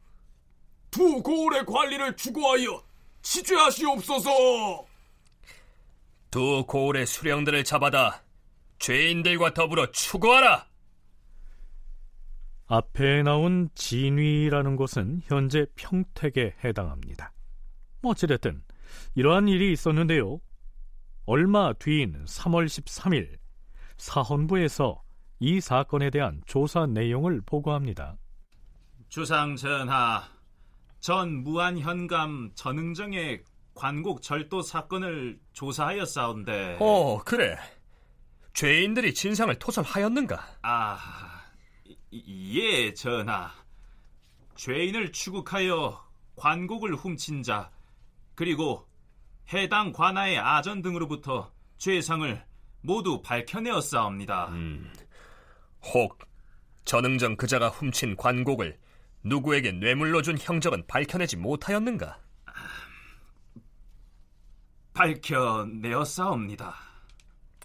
두 0.91 1.21
고을의 1.23 1.65
관리를 1.65 2.15
추구하여 2.15 2.83
치죄하시옵소서. 3.21 4.85
두 6.29 6.63
고을의 6.65 7.05
수령들을 7.05 7.63
잡아다 7.63 8.21
죄인들과 8.81 9.53
더불어 9.53 9.91
추구하라. 9.91 10.65
앞에 12.65 13.21
나온 13.21 13.69
진위라는 13.75 14.75
곳은 14.75 15.21
현재 15.25 15.67
평택에 15.75 16.55
해당합니다. 16.63 17.31
뭐 18.01 18.11
어찌됐든 18.11 18.63
이러한 19.13 19.47
일이 19.47 19.71
있었는데요. 19.71 20.39
얼마 21.25 21.73
뒤인 21.73 22.25
3월 22.25 22.65
13일 22.65 23.37
사헌부에서 23.97 25.03
이 25.39 25.61
사건에 25.61 26.09
대한 26.09 26.41
조사 26.47 26.87
내용을 26.87 27.41
보고합니다. 27.45 28.17
주상 29.09 29.55
전하, 29.55 30.23
전 30.99 31.43
무한현감 31.43 32.51
전응정의 32.55 33.43
관곡 33.75 34.23
절도 34.23 34.63
사건을 34.63 35.39
조사하였사온데. 35.53 36.77
어, 36.79 37.19
그래. 37.23 37.57
죄인들이 38.53 39.13
진상을 39.13 39.53
토설하였는가? 39.59 40.57
아, 40.61 40.99
예, 42.13 42.93
전하. 42.93 43.51
죄인을 44.55 45.11
추국하여 45.11 46.05
관곡을 46.35 46.95
훔친 46.95 47.43
자, 47.43 47.71
그리고 48.35 48.87
해당 49.53 49.91
관아의 49.91 50.37
아전 50.37 50.81
등으로부터 50.81 51.51
죄상을 51.77 52.45
모두 52.81 53.21
밝혀내었사옵니다. 53.21 54.49
음, 54.49 54.93
혹 55.81 56.19
전응정 56.85 57.37
그자가 57.37 57.69
훔친 57.69 58.17
관곡을 58.17 58.77
누구에게 59.23 59.71
뇌물로 59.71 60.21
준 60.21 60.37
형적은 60.37 60.85
밝혀내지 60.87 61.37
못하였는가? 61.37 62.19
밝혀내었사옵니다. 64.93 66.90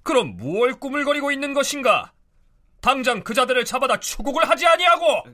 그럼 0.06 0.36
무얼 0.36 0.78
꾸물거리고 0.78 1.32
있는 1.32 1.52
것인가? 1.52 2.12
당장 2.80 3.24
그 3.24 3.34
자들을 3.34 3.64
잡아다 3.64 3.98
추국을 3.98 4.48
하지 4.48 4.64
아니하고! 4.64 5.24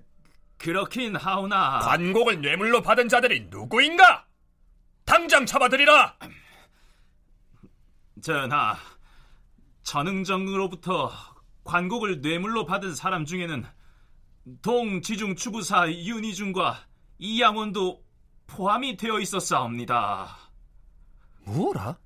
그렇긴 0.57 1.15
하오나 1.15 1.81
관곡을 1.81 2.41
뇌물로 2.41 2.81
받은 2.81 3.09
자들이 3.09 3.49
누구인가? 3.51 4.27
당장 5.05 5.45
잡아들이라! 5.45 6.17
전하, 8.23 8.77
전응정으로부터 9.83 11.13
관곡을 11.65 12.23
뇌물로 12.23 12.65
받은 12.65 12.95
사람 12.95 13.27
중에는 13.27 13.67
동지중 14.63 15.37
추부사 15.37 15.93
윤희중과 15.93 16.87
이양원도 17.19 18.03
포함이 18.47 18.97
되어 18.97 19.21
있었사옵니다. 19.21 20.35
뭐라? 21.45 21.99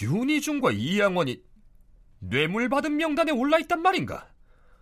윤희중과 0.00 0.72
이양원이 0.72 1.42
뇌물 2.20 2.68
받은 2.68 2.96
명단에 2.96 3.32
올라 3.32 3.58
있단 3.58 3.82
말인가? 3.82 4.28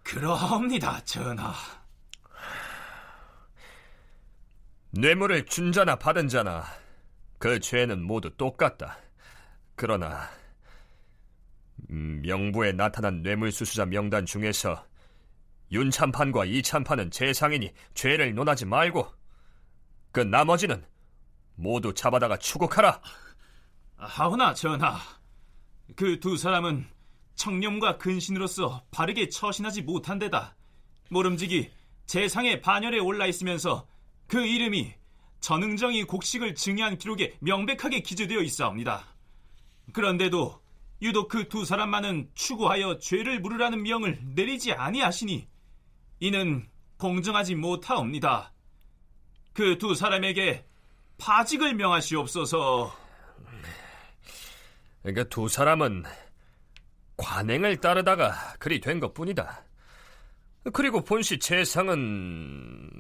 그러옵니다, 0.03 1.03
전하. 1.05 1.53
뇌물을 4.91 5.45
준 5.47 5.73
자나 5.73 5.97
받은 5.97 6.29
자나 6.29 6.65
그 7.39 7.61
죄는 7.61 8.03
모두 8.03 8.35
똑같다. 8.37 8.99
그러나 9.75 10.29
음, 11.91 12.23
명부에 12.23 12.73
나타난 12.73 13.23
뇌물 13.23 13.53
수수자 13.53 13.85
명단 13.85 14.25
중에서 14.25 14.87
윤참판과 15.73 16.47
이참판은 16.47 17.11
재상이니 17.11 17.73
죄를 17.95 18.35
논하지 18.35 18.65
말고 18.65 19.07
그 20.13 20.21
나머지는 20.21 20.85
모두 21.57 21.93
잡아다가 21.93 22.39
추국하라. 22.39 23.01
하오나 23.97 24.55
전하, 24.55 24.99
그 25.95 26.21
두 26.21 26.37
사람은 26.37 26.87
청렴과 27.35 27.99
근신으로서 27.99 28.83
바르게 28.91 29.29
처신하지 29.29 29.83
못한 29.83 30.19
데다 30.19 30.57
모름지기 31.11 31.71
재상의 32.07 32.61
반열에 32.61 32.99
올라 32.99 33.27
있으면서 33.27 33.87
그 34.27 34.45
이름이 34.45 34.93
전응정이 35.41 36.05
곡식을 36.05 36.55
증여한 36.55 36.99
기록에 36.99 37.37
명백하게 37.41 38.01
기재되어 38.01 38.41
있사옵니다. 38.41 39.05
그런데도 39.93 40.61
유독 41.03 41.29
그 41.29 41.49
두 41.49 41.65
사람만은 41.65 42.31
추구하여 42.35 42.99
죄를 42.99 43.41
물으라는 43.41 43.83
명을 43.83 44.19
내리지 44.35 44.73
아니하시니 44.73 45.47
이는 46.21 46.69
공정하지 46.99 47.55
못하옵니다. 47.55 48.53
그 49.53 49.79
두 49.79 49.95
사람에게 49.95 50.65
파직을 51.19 51.75
명하시옵소서. 51.75 53.06
그러니까 55.07 55.23
두 55.29 55.47
사람은 55.47 56.03
관행을 57.17 57.77
따르다가 57.77 58.55
그리 58.59 58.81
된 58.81 58.99
것뿐이다. 58.99 59.65
그리고 60.73 61.05
본시 61.05 61.39
재상은 61.39 62.91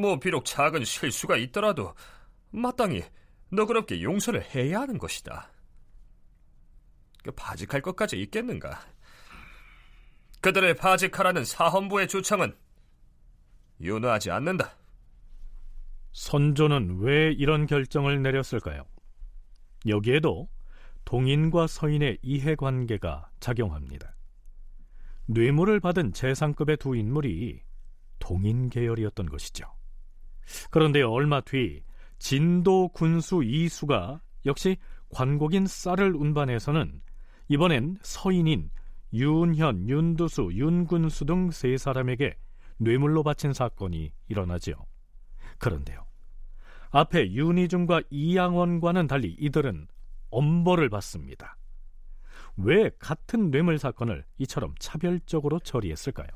뭐 0.00 0.18
비록 0.18 0.44
작은 0.44 0.84
실수가 0.84 1.36
있더라도 1.36 1.94
마땅히 2.50 3.04
너그럽게 3.52 4.02
용서를 4.02 4.42
해야 4.52 4.80
하는 4.80 4.98
것이다. 4.98 5.48
그 7.22 7.30
파직할 7.30 7.82
것까지 7.82 8.20
있겠는가? 8.20 8.80
그들을 10.40 10.74
파직하라는 10.74 11.44
사헌부의 11.44 12.08
주청은 12.08 12.52
윤호하지 13.80 14.32
않는다. 14.32 14.76
선조는 16.10 16.98
왜 16.98 17.30
이런 17.30 17.66
결정을 17.66 18.22
내렸을까요? 18.22 18.84
여기에도 19.86 20.48
동인과 21.04 21.66
서인의 21.66 22.18
이해관계가 22.22 23.30
작용합니다. 23.40 24.14
뇌물을 25.26 25.80
받은 25.80 26.12
재상급의 26.12 26.76
두 26.78 26.96
인물이 26.96 27.60
동인 28.18 28.68
계열이었던 28.70 29.26
것이죠. 29.26 29.66
그런데 30.70 31.02
얼마 31.02 31.40
뒤 31.40 31.82
진도 32.18 32.88
군수 32.88 33.42
이수가 33.44 34.20
역시 34.46 34.76
관곡인 35.10 35.66
쌀을 35.66 36.14
운반해서는 36.14 37.00
이번엔 37.48 37.98
서인인 38.02 38.70
윤현, 39.12 39.88
윤두수, 39.88 40.50
윤군수 40.52 41.24
등 41.24 41.50
세 41.50 41.76
사람에게 41.76 42.36
뇌물로 42.78 43.22
바친 43.22 43.52
사건이 43.52 44.12
일어나죠. 44.28 44.74
그런데요. 45.58 46.04
앞에 46.90 47.30
윤희중과 47.32 48.02
이양원과는 48.10 49.06
달리 49.06 49.36
이들은 49.38 49.86
엄벌을 50.34 50.88
받습니다. 50.88 51.56
왜 52.56 52.90
같은 52.98 53.50
뇌물 53.50 53.78
사건을 53.78 54.24
이처럼 54.38 54.74
차별적으로 54.78 55.60
처리했을까요? 55.60 56.28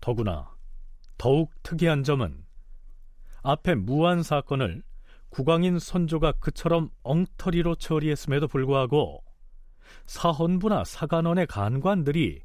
더구나 0.00 0.54
더욱 1.18 1.52
특이한 1.62 2.02
점은 2.04 2.44
앞에 3.42 3.74
무한 3.74 4.22
사건을 4.22 4.82
국왕인 5.30 5.78
선조가 5.78 6.32
그처럼 6.32 6.90
엉터리로 7.02 7.76
처리했음에도 7.76 8.48
불구하고 8.48 9.24
사헌부나 10.06 10.84
사관원의 10.84 11.46
간관들이 11.46 12.42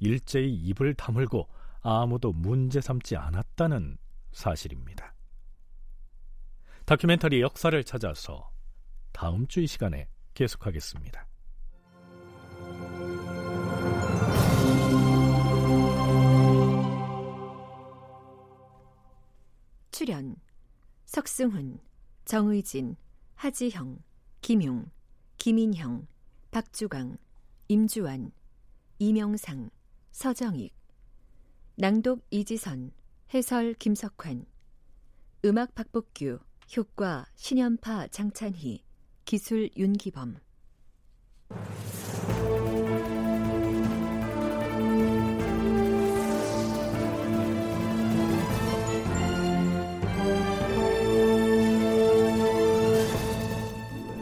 일제히 0.00 0.54
입을 0.54 0.94
다물고 0.94 1.48
아무도 1.80 2.32
문제 2.32 2.80
삼지 2.80 3.16
않았다는 3.16 3.96
사실입니다. 4.32 5.14
다큐멘터리 6.84 7.40
역사를 7.40 7.82
찾아서 7.84 8.50
다음 9.18 9.48
주 9.48 9.60
이 9.60 9.66
시간에 9.66 10.06
계속하겠습니다. 10.34 11.26
출연 19.90 20.36
석승훈, 21.06 21.80
정의진, 22.26 22.94
하지형, 23.34 23.98
김용, 24.40 24.88
김인형, 25.36 26.06
박주강, 26.52 27.18
임주환, 27.66 28.30
이명상, 29.00 29.70
서정익 30.12 30.72
낭독 31.74 32.24
이지선, 32.30 32.92
해설 33.34 33.74
김석환 33.74 34.46
음악 35.44 35.74
박복규, 35.74 36.38
효과 36.76 37.26
신연파 37.34 38.06
장찬희, 38.06 38.86
기술 39.28 39.68
윤기범. 39.76 40.36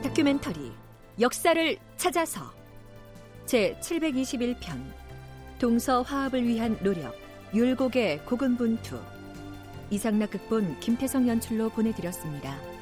다큐멘터리 0.03 0.73
역사를 1.21 1.79
찾아서. 1.97 2.53
제 3.45 3.79
721편 3.81 4.83
동서 5.61 6.03
화합을 6.03 6.45
위한 6.45 6.77
노력 6.83 7.15
율곡의 7.55 8.25
고군분투. 8.25 9.01
이상락 9.91 10.33
극본 10.33 10.81
김태성 10.81 11.29
연출로 11.29 11.69
보내드렸습니다. 11.69 12.76